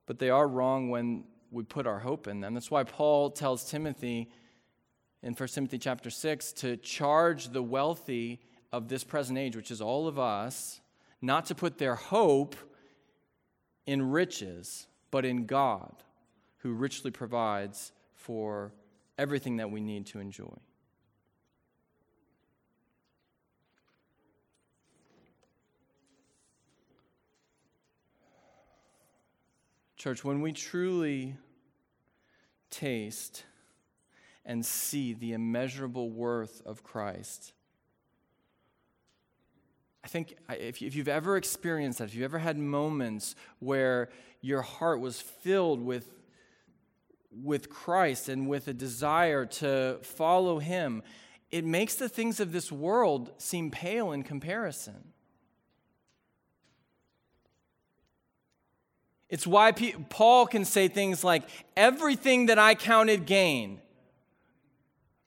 But 0.06 0.20
they 0.20 0.30
are 0.30 0.48
wrong 0.48 0.90
when 0.90 1.24
we 1.52 1.64
put 1.64 1.88
our 1.88 2.00
hope 2.00 2.28
in 2.28 2.42
them. 2.42 2.54
That's 2.54 2.72
why 2.72 2.84
Paul 2.84 3.30
tells 3.30 3.70
Timothy 3.70 4.30
in 5.24 5.34
1 5.34 5.50
Timothy 5.50 5.78
chapter 5.78 6.10
6 6.10 6.54
to 6.54 6.78
charge 6.78 7.50
the 7.50 7.62
wealthy 7.62 8.42
of 8.72 8.88
this 8.88 9.04
present 9.04 9.38
age, 9.38 9.56
which 9.56 9.72
is 9.72 9.82
all 9.82 10.08
of 10.08 10.18
us, 10.18 10.82
not 11.22 11.46
to 11.46 11.56
put 11.56 11.78
their 11.78 11.96
hope 11.96 12.56
in 13.86 14.12
riches, 14.12 14.88
but 15.10 15.26
in 15.26 15.46
God, 15.46 15.96
who 16.58 16.74
richly 16.74 17.12
provides 17.12 17.92
for 18.14 18.72
everything 19.18 19.58
that 19.58 19.72
we 19.72 19.82
need 19.82 20.06
to 20.08 20.20
enjoy. 20.20 20.58
Church, 29.98 30.24
when 30.24 30.42
we 30.42 30.52
truly 30.52 31.36
taste 32.72 33.44
and 34.44 34.66
see 34.66 35.14
the 35.14 35.34
immeasurable 35.34 36.10
worth 36.10 36.64
of 36.66 36.84
Christ, 36.84 37.54
I 40.04 40.08
think 40.08 40.36
if 40.50 40.82
you've 40.82 41.08
ever 41.08 41.38
experienced 41.38 42.00
that, 42.00 42.06
if 42.06 42.16
you've 42.16 42.24
ever 42.24 42.40
had 42.40 42.58
moments 42.58 43.36
where 43.60 44.10
your 44.42 44.62
heart 44.62 45.00
was 45.00 45.22
filled 45.22 45.82
with, 45.82 46.08
with 47.32 47.70
Christ 47.70 48.28
and 48.28 48.48
with 48.50 48.68
a 48.68 48.74
desire 48.74 49.46
to 49.46 50.00
follow 50.02 50.60
Him, 50.60 51.04
it 51.52 51.66
makes 51.66 51.96
the 51.96 52.10
things 52.10 52.40
of 52.40 52.52
this 52.52 52.72
world 52.72 53.32
seem 53.38 53.70
pale 53.70 54.12
in 54.12 54.24
comparison. 54.24 55.14
It's 59.30 59.48
why 59.48 59.72
Paul 59.72 60.46
can 60.48 60.66
say 60.66 60.88
things 60.88 61.24
like, 61.24 61.44
everything 61.78 62.48
that 62.48 62.60
I 62.60 62.76
counted 62.76 63.26
gain, 63.26 63.80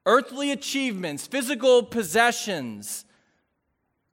earthly 0.04 0.50
achievements, 0.50 1.26
physical 1.26 1.82
possessions, 1.82 3.06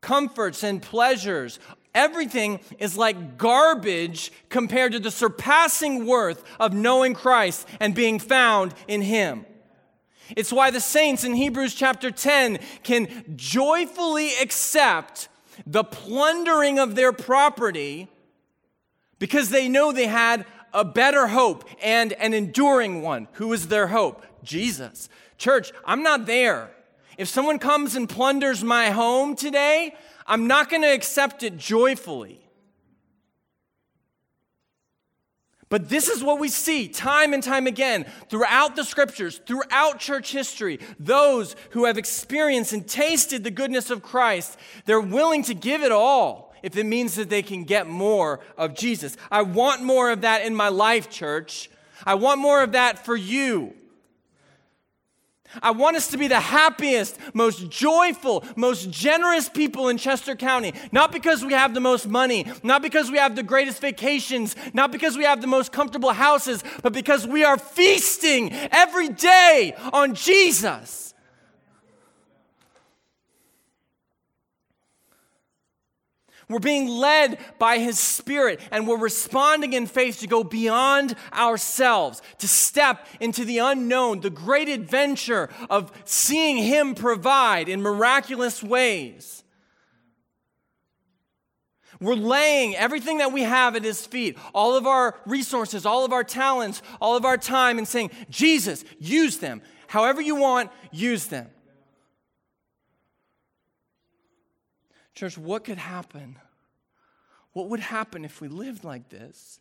comforts 0.01 0.63
and 0.63 0.81
pleasures. 0.81 1.59
Everything 1.93 2.59
is 2.79 2.97
like 2.97 3.37
garbage 3.37 4.31
compared 4.49 4.93
to 4.93 4.99
the 4.99 5.11
surpassing 5.11 6.05
worth 6.05 6.43
of 6.59 6.73
knowing 6.73 7.13
Christ 7.13 7.67
and 7.79 7.93
being 7.93 8.19
found 8.19 8.73
in 8.87 9.01
Him. 9.01 9.45
It's 10.35 10.53
why 10.53 10.71
the 10.71 10.79
saints 10.79 11.23
in 11.23 11.33
Hebrews 11.33 11.75
chapter 11.75 12.11
10 12.11 12.59
can 12.83 13.33
joyfully 13.35 14.31
accept 14.41 15.27
the 15.65 15.83
plundering 15.83 16.79
of 16.79 16.95
their 16.95 17.11
property 17.11 18.07
because 19.19 19.49
they 19.49 19.67
know 19.67 19.91
they 19.91 20.07
had 20.07 20.45
a 20.73 20.85
better 20.85 21.27
hope 21.27 21.67
and 21.83 22.13
an 22.13 22.33
enduring 22.33 23.01
one. 23.01 23.27
Who 23.33 23.51
is 23.53 23.67
their 23.67 23.87
hope? 23.87 24.25
Jesus. 24.43 25.09
Church, 25.37 25.71
I'm 25.85 26.01
not 26.01 26.25
there. 26.25 26.71
If 27.21 27.27
someone 27.27 27.59
comes 27.59 27.95
and 27.95 28.09
plunders 28.09 28.63
my 28.63 28.89
home 28.89 29.35
today, 29.35 29.93
I'm 30.25 30.47
not 30.47 30.71
going 30.71 30.81
to 30.81 30.91
accept 30.91 31.43
it 31.43 31.55
joyfully. 31.55 32.41
But 35.69 35.87
this 35.87 36.07
is 36.07 36.23
what 36.23 36.39
we 36.39 36.49
see 36.49 36.87
time 36.87 37.35
and 37.35 37.43
time 37.43 37.67
again 37.67 38.07
throughout 38.31 38.75
the 38.75 38.83
scriptures, 38.83 39.39
throughout 39.45 39.99
church 39.99 40.31
history. 40.31 40.79
Those 40.99 41.55
who 41.69 41.85
have 41.85 41.99
experienced 41.99 42.73
and 42.73 42.87
tasted 42.87 43.43
the 43.43 43.51
goodness 43.51 43.91
of 43.91 44.01
Christ, 44.01 44.57
they're 44.85 44.99
willing 44.99 45.43
to 45.43 45.53
give 45.53 45.83
it 45.83 45.91
all 45.91 46.55
if 46.63 46.75
it 46.75 46.87
means 46.87 47.13
that 47.17 47.29
they 47.29 47.43
can 47.43 47.65
get 47.65 47.85
more 47.85 48.39
of 48.57 48.73
Jesus. 48.73 49.15
I 49.29 49.43
want 49.43 49.83
more 49.83 50.09
of 50.09 50.21
that 50.21 50.43
in 50.43 50.55
my 50.55 50.69
life, 50.69 51.07
church. 51.07 51.69
I 52.03 52.15
want 52.15 52.41
more 52.41 52.63
of 52.63 52.71
that 52.71 53.05
for 53.05 53.15
you. 53.15 53.75
I 55.61 55.71
want 55.71 55.97
us 55.97 56.07
to 56.09 56.17
be 56.17 56.27
the 56.27 56.39
happiest, 56.39 57.17
most 57.33 57.69
joyful, 57.69 58.43
most 58.55 58.89
generous 58.89 59.49
people 59.49 59.89
in 59.89 59.97
Chester 59.97 60.35
County. 60.35 60.73
Not 60.91 61.11
because 61.11 61.43
we 61.43 61.53
have 61.53 61.73
the 61.73 61.79
most 61.79 62.07
money, 62.07 62.45
not 62.63 62.81
because 62.81 63.11
we 63.11 63.17
have 63.17 63.35
the 63.35 63.43
greatest 63.43 63.81
vacations, 63.81 64.55
not 64.73 64.91
because 64.91 65.17
we 65.17 65.23
have 65.23 65.41
the 65.41 65.47
most 65.47 65.71
comfortable 65.71 66.13
houses, 66.13 66.63
but 66.81 66.93
because 66.93 67.27
we 67.27 67.43
are 67.43 67.57
feasting 67.57 68.51
every 68.71 69.09
day 69.09 69.75
on 69.93 70.15
Jesus. 70.15 71.10
We're 76.51 76.59
being 76.59 76.87
led 76.87 77.39
by 77.57 77.79
His 77.79 77.97
Spirit, 77.97 78.59
and 78.71 78.87
we're 78.87 78.97
responding 78.97 79.73
in 79.73 79.87
faith 79.87 80.19
to 80.19 80.27
go 80.27 80.43
beyond 80.43 81.15
ourselves, 81.33 82.21
to 82.39 82.47
step 82.47 83.07
into 83.19 83.45
the 83.45 83.59
unknown, 83.59 84.19
the 84.19 84.29
great 84.29 84.69
adventure 84.69 85.49
of 85.69 85.91
seeing 86.05 86.57
Him 86.57 86.95
provide 86.95 87.69
in 87.69 87.81
miraculous 87.81 88.61
ways. 88.61 89.43
We're 91.99 92.15
laying 92.15 92.75
everything 92.75 93.19
that 93.19 93.31
we 93.31 93.43
have 93.43 93.75
at 93.75 93.83
His 93.83 94.05
feet, 94.05 94.37
all 94.53 94.75
of 94.75 94.87
our 94.87 95.15
resources, 95.25 95.85
all 95.85 96.03
of 96.03 96.11
our 96.11 96.23
talents, 96.23 96.81
all 96.99 97.15
of 97.15 97.25
our 97.25 97.37
time, 97.37 97.77
and 97.77 97.87
saying, 97.87 98.09
Jesus, 98.29 98.83
use 98.99 99.37
them. 99.37 99.61
However 99.87 100.19
you 100.19 100.35
want, 100.35 100.71
use 100.91 101.27
them. 101.27 101.47
Church, 105.13 105.37
what 105.37 105.63
could 105.63 105.77
happen? 105.77 106.37
What 107.53 107.69
would 107.69 107.79
happen 107.79 108.23
if 108.23 108.39
we 108.41 108.47
lived 108.47 108.83
like 108.83 109.09
this? 109.09 109.59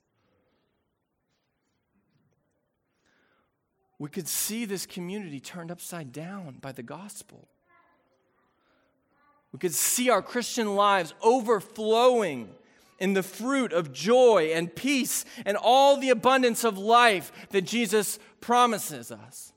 We 3.99 4.09
could 4.09 4.29
see 4.29 4.65
this 4.65 4.87
community 4.87 5.41
turned 5.41 5.71
upside 5.71 6.13
down 6.13 6.57
by 6.61 6.73
the 6.73 6.83
gospel. 6.83 7.49
We 9.53 9.59
could 9.59 9.75
see 9.75 10.09
our 10.09 10.23
Christian 10.23 10.77
lives 10.77 11.13
overflowing 11.21 12.49
in 12.99 13.15
the 13.15 13.23
fruit 13.23 13.73
of 13.73 13.93
joy 13.93 14.53
and 14.55 14.75
peace 14.75 15.25
and 15.45 15.57
all 15.57 15.97
the 15.97 16.11
abundance 16.11 16.65
of 16.65 16.79
life 16.79 17.33
that 17.51 17.63
Jesus 17.63 18.19
promises 18.41 19.11
us. 19.11 19.53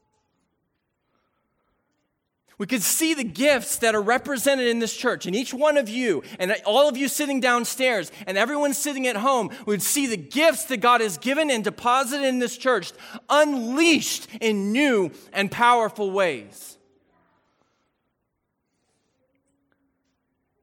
We 2.63 2.67
could 2.67 2.81
see 2.81 3.13
the 3.13 3.25
gifts 3.25 3.79
that 3.79 3.93
are 3.93 4.01
represented 4.01 4.67
in 4.67 4.79
this 4.79 4.95
church, 4.95 5.25
and 5.25 5.35
each 5.35 5.53
one 5.53 5.75
of 5.75 5.89
you, 5.89 6.23
and 6.39 6.55
all 6.65 6.87
of 6.87 6.95
you 6.95 7.09
sitting 7.09 7.41
downstairs, 7.41 8.09
and 8.25 8.37
everyone 8.37 8.73
sitting 8.73 9.05
at 9.05 9.17
home 9.17 9.49
would 9.65 9.81
see 9.81 10.07
the 10.07 10.15
gifts 10.15 10.63
that 10.67 10.77
God 10.77 11.01
has 11.01 11.17
given 11.17 11.51
and 11.51 11.61
deposited 11.61 12.25
in 12.25 12.39
this 12.39 12.55
church 12.55 12.93
unleashed 13.27 14.29
in 14.39 14.71
new 14.71 15.11
and 15.33 15.51
powerful 15.51 16.09
ways. 16.09 16.77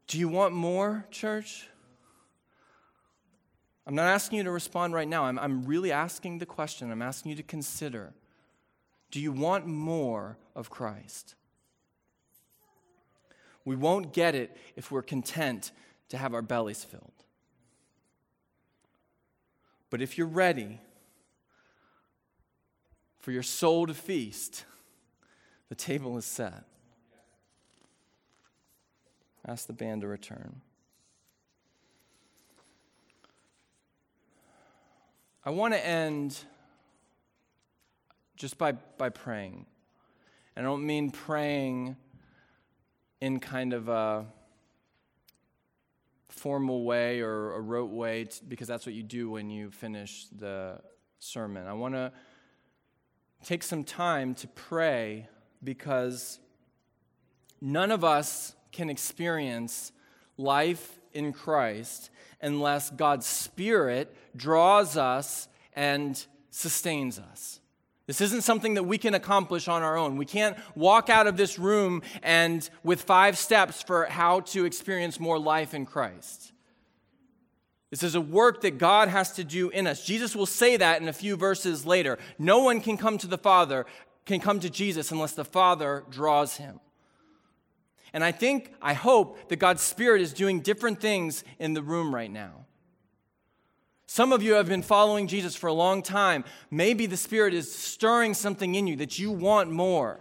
Do 0.07 0.19
you 0.19 0.31
want 0.31 0.55
more, 0.55 1.05
church? 1.11 1.69
I'm 3.87 3.95
not 3.95 4.07
asking 4.07 4.39
you 4.39 4.45
to 4.45 4.51
respond 4.51 4.95
right 4.95 5.07
now. 5.07 5.25
I'm, 5.25 5.39
I'm 5.39 5.65
really 5.65 5.93
asking 5.93 6.39
the 6.39 6.47
question. 6.47 6.91
I'm 6.91 7.03
asking 7.03 7.29
you 7.29 7.37
to 7.37 7.43
consider 7.43 8.15
Do 9.11 9.21
you 9.21 9.33
want 9.33 9.67
more 9.67 10.39
of 10.57 10.71
Christ? 10.71 11.35
We 13.65 13.77
won't 13.77 14.13
get 14.13 14.35
it 14.35 14.57
if 14.77 14.91
we're 14.91 15.03
content 15.03 15.73
to 16.09 16.19
have 16.19 16.35
our 16.35 16.43
bellies 16.43 16.85
filled. 16.85 17.13
But 19.91 20.01
if 20.01 20.17
you're 20.17 20.27
ready 20.27 20.81
for 23.19 23.33
your 23.33 23.43
soul 23.43 23.87
to 23.87 23.95
feast, 23.95 24.65
the 25.69 25.75
table 25.75 26.17
is 26.17 26.25
set. 26.25 26.65
Ask 29.47 29.67
the 29.67 29.73
band 29.73 30.03
to 30.03 30.09
return. 30.09 30.61
I 35.45 35.51
want 35.51 35.75
to 35.75 35.85
end 35.85 36.39
just 38.37 38.59
by, 38.59 38.73
by 38.73 39.09
praying. 39.09 39.67
And 40.55 40.67
I 40.67 40.69
don't 40.69 40.87
mean 40.87 41.11
praying 41.11 41.97
in 43.21 43.41
kind 43.41 43.73
of 43.73 43.89
a 43.89 44.27
formal 46.29 46.85
way 46.85 47.21
or 47.21 47.55
a 47.55 47.61
rote 47.61 47.91
way, 47.91 48.27
because 48.49 48.69
that's 48.69 48.87
what 48.87 48.95
you 48.95 49.03
do 49.03 49.31
when 49.31 49.51
you 49.51 49.71
finish 49.71 50.27
the 50.37 50.81
sermon. 51.19 51.67
I 51.67 51.75
want 51.75 51.95
to 51.95 52.13
take 53.45 53.63
some 53.63 53.85
time 53.85 54.35
to 54.37 54.49
pray 54.49 55.29
because 55.63 56.39
none 57.61 57.91
of 57.91 58.05
us 58.05 58.55
can 58.73 58.89
experience 58.89 59.93
life 60.37 60.99
in 61.13 61.33
Christ 61.33 62.11
unless 62.41 62.91
God's 62.91 63.27
Spirit 63.27 64.17
draws 64.35 64.97
us 64.97 65.49
and 65.75 66.25
sustains 66.51 67.19
us. 67.19 67.61
This 68.11 68.21
isn't 68.23 68.43
something 68.43 68.75
that 68.75 68.83
we 68.83 68.99
can 68.99 69.15
accomplish 69.15 69.69
on 69.69 69.85
our 69.85 69.97
own. 69.97 70.17
We 70.17 70.27
can't 70.27 70.57
walk 70.75 71.09
out 71.09 71.29
of 71.29 71.37
this 71.37 71.61
room 71.61 72.03
and 72.25 72.69
with 72.83 73.03
five 73.03 73.39
steps 73.39 73.85
for 73.85 74.07
how 74.07 74.41
to 74.41 74.65
experience 74.65 75.21
more 75.21 75.39
life 75.39 75.75
in 75.75 75.87
Christ. 75.87 76.51
This 77.91 78.03
is 78.03 78.17
a 78.17 78.21
work 78.21 78.63
that 78.63 78.79
God 78.79 79.07
has 79.07 79.31
to 79.35 79.45
do 79.45 79.71
in 79.71 79.87
us. 79.87 80.05
Jesus 80.05 80.35
will 80.35 80.47
say 80.47 80.77
that 80.77 81.01
in 81.01 81.07
a 81.07 81.13
few 81.13 81.37
verses 81.37 81.87
later. 81.87 82.19
No 82.37 82.65
one 82.65 82.81
can 82.81 82.97
come 82.97 83.17
to 83.17 83.29
the 83.29 83.39
Father, 83.39 83.87
can 84.27 84.41
come 84.41 84.59
to 84.59 84.71
Jesus 84.71 85.13
unless 85.13 85.35
the 85.35 85.45
Father 85.45 86.03
draws 86.11 86.57
him. 86.57 86.81
And 88.13 88.25
I 88.25 88.33
think, 88.33 88.75
I 88.83 88.95
hope 88.95 89.51
that 89.51 89.61
God's 89.61 89.83
Spirit 89.83 90.21
is 90.21 90.33
doing 90.33 90.63
different 90.63 91.01
things 91.01 91.45
in 91.61 91.75
the 91.75 91.83
room 91.83 92.13
right 92.13 92.33
now. 92.33 92.67
Some 94.13 94.33
of 94.33 94.43
you 94.43 94.55
have 94.55 94.67
been 94.67 94.83
following 94.83 95.29
Jesus 95.29 95.55
for 95.55 95.69
a 95.69 95.73
long 95.73 96.03
time. 96.03 96.45
Maybe 96.69 97.07
the 97.07 97.17
Spirit 97.17 97.55
is 97.55 97.73
stirring 97.73 98.35
something 98.35 98.75
in 98.75 98.89
you 98.89 98.97
that 98.97 99.21
you 99.21 99.31
want 99.31 99.71
more. 99.71 100.19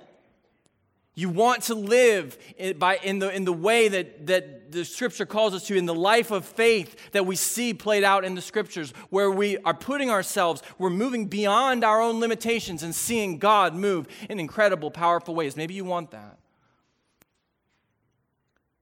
You 1.15 1.29
want 1.29 1.63
to 1.63 1.73
live 1.73 2.37
in, 2.59 2.77
by, 2.77 2.97
in, 2.97 3.17
the, 3.17 3.33
in 3.35 3.45
the 3.45 3.51
way 3.51 3.87
that, 3.87 4.27
that 4.27 4.71
the 4.71 4.85
Scripture 4.85 5.25
calls 5.25 5.55
us 5.55 5.65
to, 5.65 5.75
in 5.75 5.87
the 5.87 5.95
life 5.95 6.29
of 6.29 6.45
faith 6.45 7.11
that 7.13 7.25
we 7.25 7.35
see 7.35 7.73
played 7.73 8.03
out 8.03 8.23
in 8.23 8.35
the 8.35 8.43
Scriptures, 8.43 8.93
where 9.09 9.31
we 9.31 9.57
are 9.57 9.73
putting 9.73 10.11
ourselves, 10.11 10.61
we're 10.77 10.91
moving 10.91 11.25
beyond 11.25 11.83
our 11.83 11.99
own 11.99 12.19
limitations 12.19 12.83
and 12.83 12.93
seeing 12.93 13.39
God 13.39 13.73
move 13.73 14.07
in 14.29 14.39
incredible, 14.39 14.91
powerful 14.91 15.33
ways. 15.33 15.57
Maybe 15.57 15.73
you 15.73 15.83
want 15.83 16.11
that. 16.11 16.37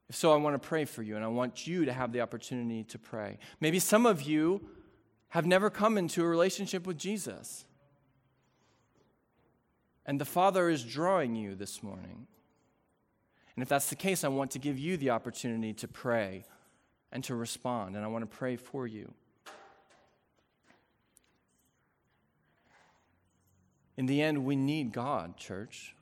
If 0.10 0.18
so, 0.18 0.34
I 0.34 0.36
want 0.36 0.62
to 0.62 0.68
pray 0.68 0.84
for 0.84 1.02
you, 1.02 1.16
and 1.16 1.24
I 1.24 1.30
want 1.30 1.66
you 1.66 1.86
to 1.86 1.94
have 1.94 2.12
the 2.12 2.20
opportunity 2.20 2.84
to 2.84 3.00
pray. 3.00 3.38
Maybe 3.62 3.80
some 3.80 4.06
of 4.06 4.22
you 4.22 4.70
have 5.30 5.46
never 5.46 5.70
come 5.70 5.98
into 5.98 6.24
a 6.24 6.28
relationship 6.28 6.88
with 6.88 6.98
Jesus. 6.98 7.66
And 10.06 10.22
the 10.22 10.26
Father 10.26 10.70
is 10.70 10.84
drawing 10.84 11.36
you 11.36 11.56
this 11.56 11.84
morning. 11.84 12.28
And 13.56 13.64
if 13.64 13.70
that's 13.70 13.90
the 13.90 13.96
case, 13.96 14.24
I 14.24 14.30
want 14.30 14.52
to 14.52 14.60
give 14.60 14.80
you 14.80 14.96
the 14.96 15.10
opportunity 15.10 15.74
to 15.74 15.88
pray 15.88 16.46
and 17.12 17.24
to 17.26 17.36
respond. 17.36 17.96
And 17.96 18.06
I 18.06 18.08
want 18.08 18.30
to 18.30 18.38
pray 18.38 18.56
for 18.56 18.88
you. 18.88 19.14
In 23.98 24.06
the 24.06 24.22
end, 24.22 24.46
we 24.46 24.56
need 24.56 24.94
God, 24.94 25.38
church. 25.38 25.96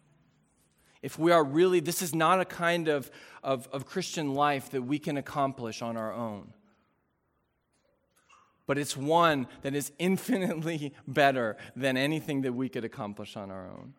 If 1.02 1.18
we 1.18 1.32
are 1.32 1.44
really, 1.44 1.80
this 1.80 2.02
is 2.02 2.14
not 2.14 2.42
a 2.42 2.46
kind 2.46 2.90
of, 2.90 3.10
of, 3.42 3.70
of 3.72 3.86
Christian 3.86 4.34
life 4.34 4.72
that 4.72 4.82
we 4.82 5.00
can 5.00 5.18
accomplish 5.18 5.82
on 5.82 5.96
our 5.98 6.14
own 6.14 6.54
but 8.68 8.78
it's 8.78 8.98
one 8.98 9.48
that 9.62 9.76
is 9.76 9.92
infinitely 10.00 10.94
better 11.08 11.58
than 11.76 11.98
anything 11.98 12.42
that 12.42 12.54
we 12.54 12.70
could 12.70 12.86
accomplish 12.86 13.36
on 13.36 13.52
our 13.52 13.68
own. 13.68 13.94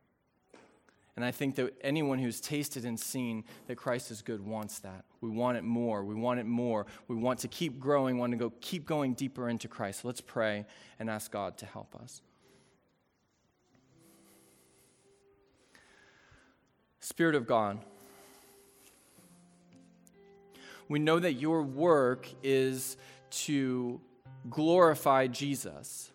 And 1.16 1.24
I 1.24 1.30
think 1.30 1.54
that 1.54 1.72
anyone 1.80 2.18
who's 2.18 2.42
tasted 2.42 2.84
and 2.84 3.00
seen 3.00 3.44
that 3.68 3.76
Christ 3.76 4.10
is 4.10 4.20
good 4.20 4.44
wants 4.44 4.80
that. 4.80 5.06
We 5.22 5.30
want 5.30 5.56
it 5.56 5.64
more. 5.64 6.04
We 6.04 6.14
want 6.14 6.40
it 6.40 6.46
more. 6.46 6.84
We 7.08 7.16
want 7.16 7.38
to 7.40 7.48
keep 7.48 7.80
growing, 7.80 8.18
want 8.18 8.32
to 8.32 8.36
go 8.36 8.52
keep 8.60 8.84
going 8.84 9.14
deeper 9.14 9.48
into 9.48 9.66
Christ. 9.66 10.04
let's 10.04 10.20
pray 10.20 10.66
and 10.98 11.08
ask 11.08 11.30
God 11.30 11.56
to 11.58 11.66
help 11.66 11.94
us. 11.96 12.20
Spirit 17.00 17.34
of 17.34 17.46
God, 17.46 17.78
we 20.88 20.98
know 20.98 21.18
that 21.18 21.34
your 21.34 21.62
work 21.62 22.28
is 22.42 22.98
to 23.30 24.00
glorify 24.50 25.26
Jesus 25.26 26.10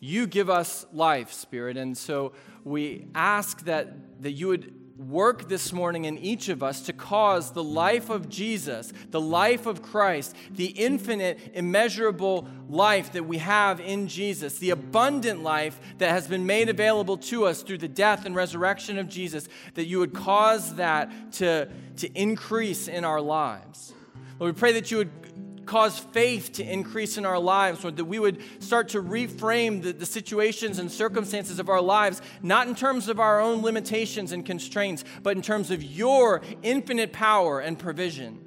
you 0.00 0.26
give 0.26 0.48
us 0.48 0.86
life, 0.92 1.32
Spirit. 1.32 1.76
And 1.76 1.96
so 1.96 2.32
we 2.64 3.06
ask 3.14 3.64
that, 3.64 4.22
that 4.22 4.32
you 4.32 4.48
would 4.48 4.74
work 4.96 5.48
this 5.48 5.72
morning 5.72 6.06
in 6.06 6.18
each 6.18 6.48
of 6.48 6.60
us 6.60 6.82
to 6.82 6.92
cause 6.92 7.52
the 7.52 7.62
life 7.62 8.10
of 8.10 8.28
Jesus, 8.28 8.92
the 9.10 9.20
life 9.20 9.66
of 9.66 9.80
Christ, 9.80 10.34
the 10.50 10.66
infinite, 10.66 11.38
immeasurable 11.54 12.48
life 12.68 13.12
that 13.12 13.24
we 13.24 13.38
have 13.38 13.78
in 13.78 14.08
Jesus, 14.08 14.58
the 14.58 14.70
abundant 14.70 15.44
life 15.44 15.80
that 15.98 16.10
has 16.10 16.26
been 16.26 16.46
made 16.46 16.68
available 16.68 17.16
to 17.16 17.46
us 17.46 17.62
through 17.62 17.78
the 17.78 17.88
death 17.88 18.26
and 18.26 18.34
resurrection 18.34 18.98
of 18.98 19.08
Jesus, 19.08 19.48
that 19.74 19.84
you 19.84 20.00
would 20.00 20.14
cause 20.14 20.74
that 20.74 21.32
to, 21.34 21.68
to 21.98 22.12
increase 22.20 22.88
in 22.88 23.04
our 23.04 23.20
lives. 23.20 23.94
Lord, 24.40 24.54
we 24.54 24.58
pray 24.58 24.72
that 24.72 24.90
you 24.90 24.98
would 24.98 25.27
cause 25.68 25.98
faith 25.98 26.52
to 26.54 26.64
increase 26.64 27.16
in 27.16 27.24
our 27.24 27.38
lives, 27.38 27.84
or 27.84 27.92
that 27.92 28.04
we 28.04 28.18
would 28.18 28.42
start 28.60 28.88
to 28.88 29.02
reframe 29.02 29.82
the, 29.82 29.92
the 29.92 30.06
situations 30.06 30.78
and 30.78 30.90
circumstances 30.90 31.60
of 31.60 31.68
our 31.68 31.80
lives, 31.80 32.20
not 32.42 32.66
in 32.66 32.74
terms 32.74 33.08
of 33.08 33.20
our 33.20 33.40
own 33.40 33.62
limitations 33.62 34.32
and 34.32 34.44
constraints, 34.44 35.04
but 35.22 35.36
in 35.36 35.42
terms 35.42 35.70
of 35.70 35.82
your 35.82 36.42
infinite 36.62 37.12
power 37.12 37.60
and 37.60 37.78
provision. 37.78 38.44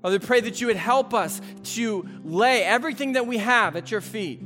Father, 0.00 0.18
pray 0.18 0.40
that 0.40 0.60
you 0.60 0.66
would 0.66 0.76
help 0.76 1.14
us 1.14 1.40
to 1.62 2.08
lay 2.24 2.64
everything 2.64 3.12
that 3.12 3.28
we 3.28 3.38
have 3.38 3.76
at 3.76 3.92
your 3.92 4.00
feet 4.00 4.42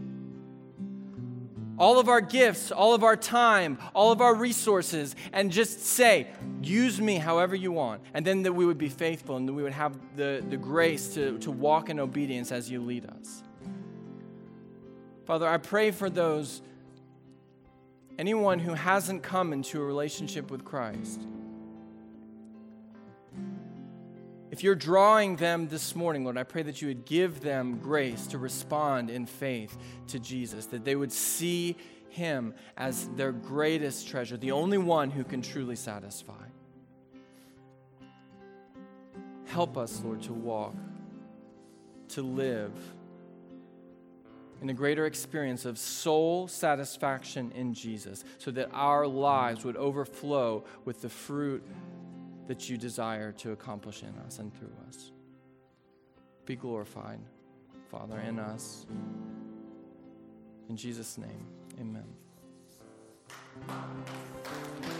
all 1.78 1.98
of 1.98 2.08
our 2.08 2.20
gifts, 2.20 2.70
all 2.70 2.94
of 2.94 3.04
our 3.04 3.16
time, 3.16 3.78
all 3.94 4.12
of 4.12 4.20
our 4.20 4.34
resources, 4.34 5.14
and 5.32 5.50
just 5.50 5.84
say, 5.84 6.28
use 6.62 7.00
me 7.00 7.16
however 7.16 7.54
you 7.54 7.72
want. 7.72 8.02
And 8.14 8.26
then 8.26 8.42
that 8.44 8.52
we 8.52 8.64
would 8.64 8.78
be 8.78 8.88
faithful 8.88 9.36
and 9.36 9.48
that 9.48 9.52
we 9.52 9.62
would 9.62 9.72
have 9.72 9.96
the, 10.16 10.42
the 10.48 10.56
grace 10.56 11.14
to, 11.14 11.38
to 11.40 11.50
walk 11.50 11.90
in 11.90 12.00
obedience 12.00 12.52
as 12.52 12.70
you 12.70 12.80
lead 12.80 13.06
us. 13.06 13.42
Father, 15.26 15.48
I 15.48 15.58
pray 15.58 15.90
for 15.90 16.08
those, 16.08 16.62
anyone 18.18 18.58
who 18.58 18.74
hasn't 18.74 19.22
come 19.22 19.52
into 19.52 19.80
a 19.80 19.84
relationship 19.84 20.50
with 20.50 20.64
Christ. 20.64 21.20
If 24.56 24.64
you're 24.64 24.74
drawing 24.74 25.36
them 25.36 25.68
this 25.68 25.94
morning, 25.94 26.24
Lord, 26.24 26.38
I 26.38 26.42
pray 26.42 26.62
that 26.62 26.80
you 26.80 26.88
would 26.88 27.04
give 27.04 27.42
them 27.42 27.76
grace 27.76 28.26
to 28.28 28.38
respond 28.38 29.10
in 29.10 29.26
faith 29.26 29.76
to 30.06 30.18
Jesus, 30.18 30.64
that 30.68 30.82
they 30.82 30.96
would 30.96 31.12
see 31.12 31.76
him 32.08 32.54
as 32.74 33.06
their 33.16 33.32
greatest 33.32 34.08
treasure, 34.08 34.38
the 34.38 34.52
only 34.52 34.78
one 34.78 35.10
who 35.10 35.24
can 35.24 35.42
truly 35.42 35.76
satisfy. 35.76 36.46
Help 39.44 39.76
us, 39.76 40.00
Lord, 40.02 40.22
to 40.22 40.32
walk, 40.32 40.74
to 42.08 42.22
live 42.22 42.72
in 44.62 44.70
a 44.70 44.74
greater 44.74 45.04
experience 45.04 45.66
of 45.66 45.76
soul 45.76 46.48
satisfaction 46.48 47.52
in 47.54 47.74
Jesus, 47.74 48.24
so 48.38 48.50
that 48.52 48.70
our 48.72 49.06
lives 49.06 49.66
would 49.66 49.76
overflow 49.76 50.64
with 50.86 51.02
the 51.02 51.10
fruit 51.10 51.62
that 52.46 52.68
you 52.68 52.76
desire 52.76 53.32
to 53.32 53.52
accomplish 53.52 54.02
in 54.02 54.14
us 54.26 54.38
and 54.38 54.54
through 54.54 54.72
us. 54.88 55.12
Be 56.44 56.56
glorified, 56.56 57.20
Father, 57.90 58.20
in 58.20 58.38
us. 58.38 58.86
In 60.68 60.76
Jesus' 60.76 61.18
name, 61.18 61.46
amen. 61.80 62.04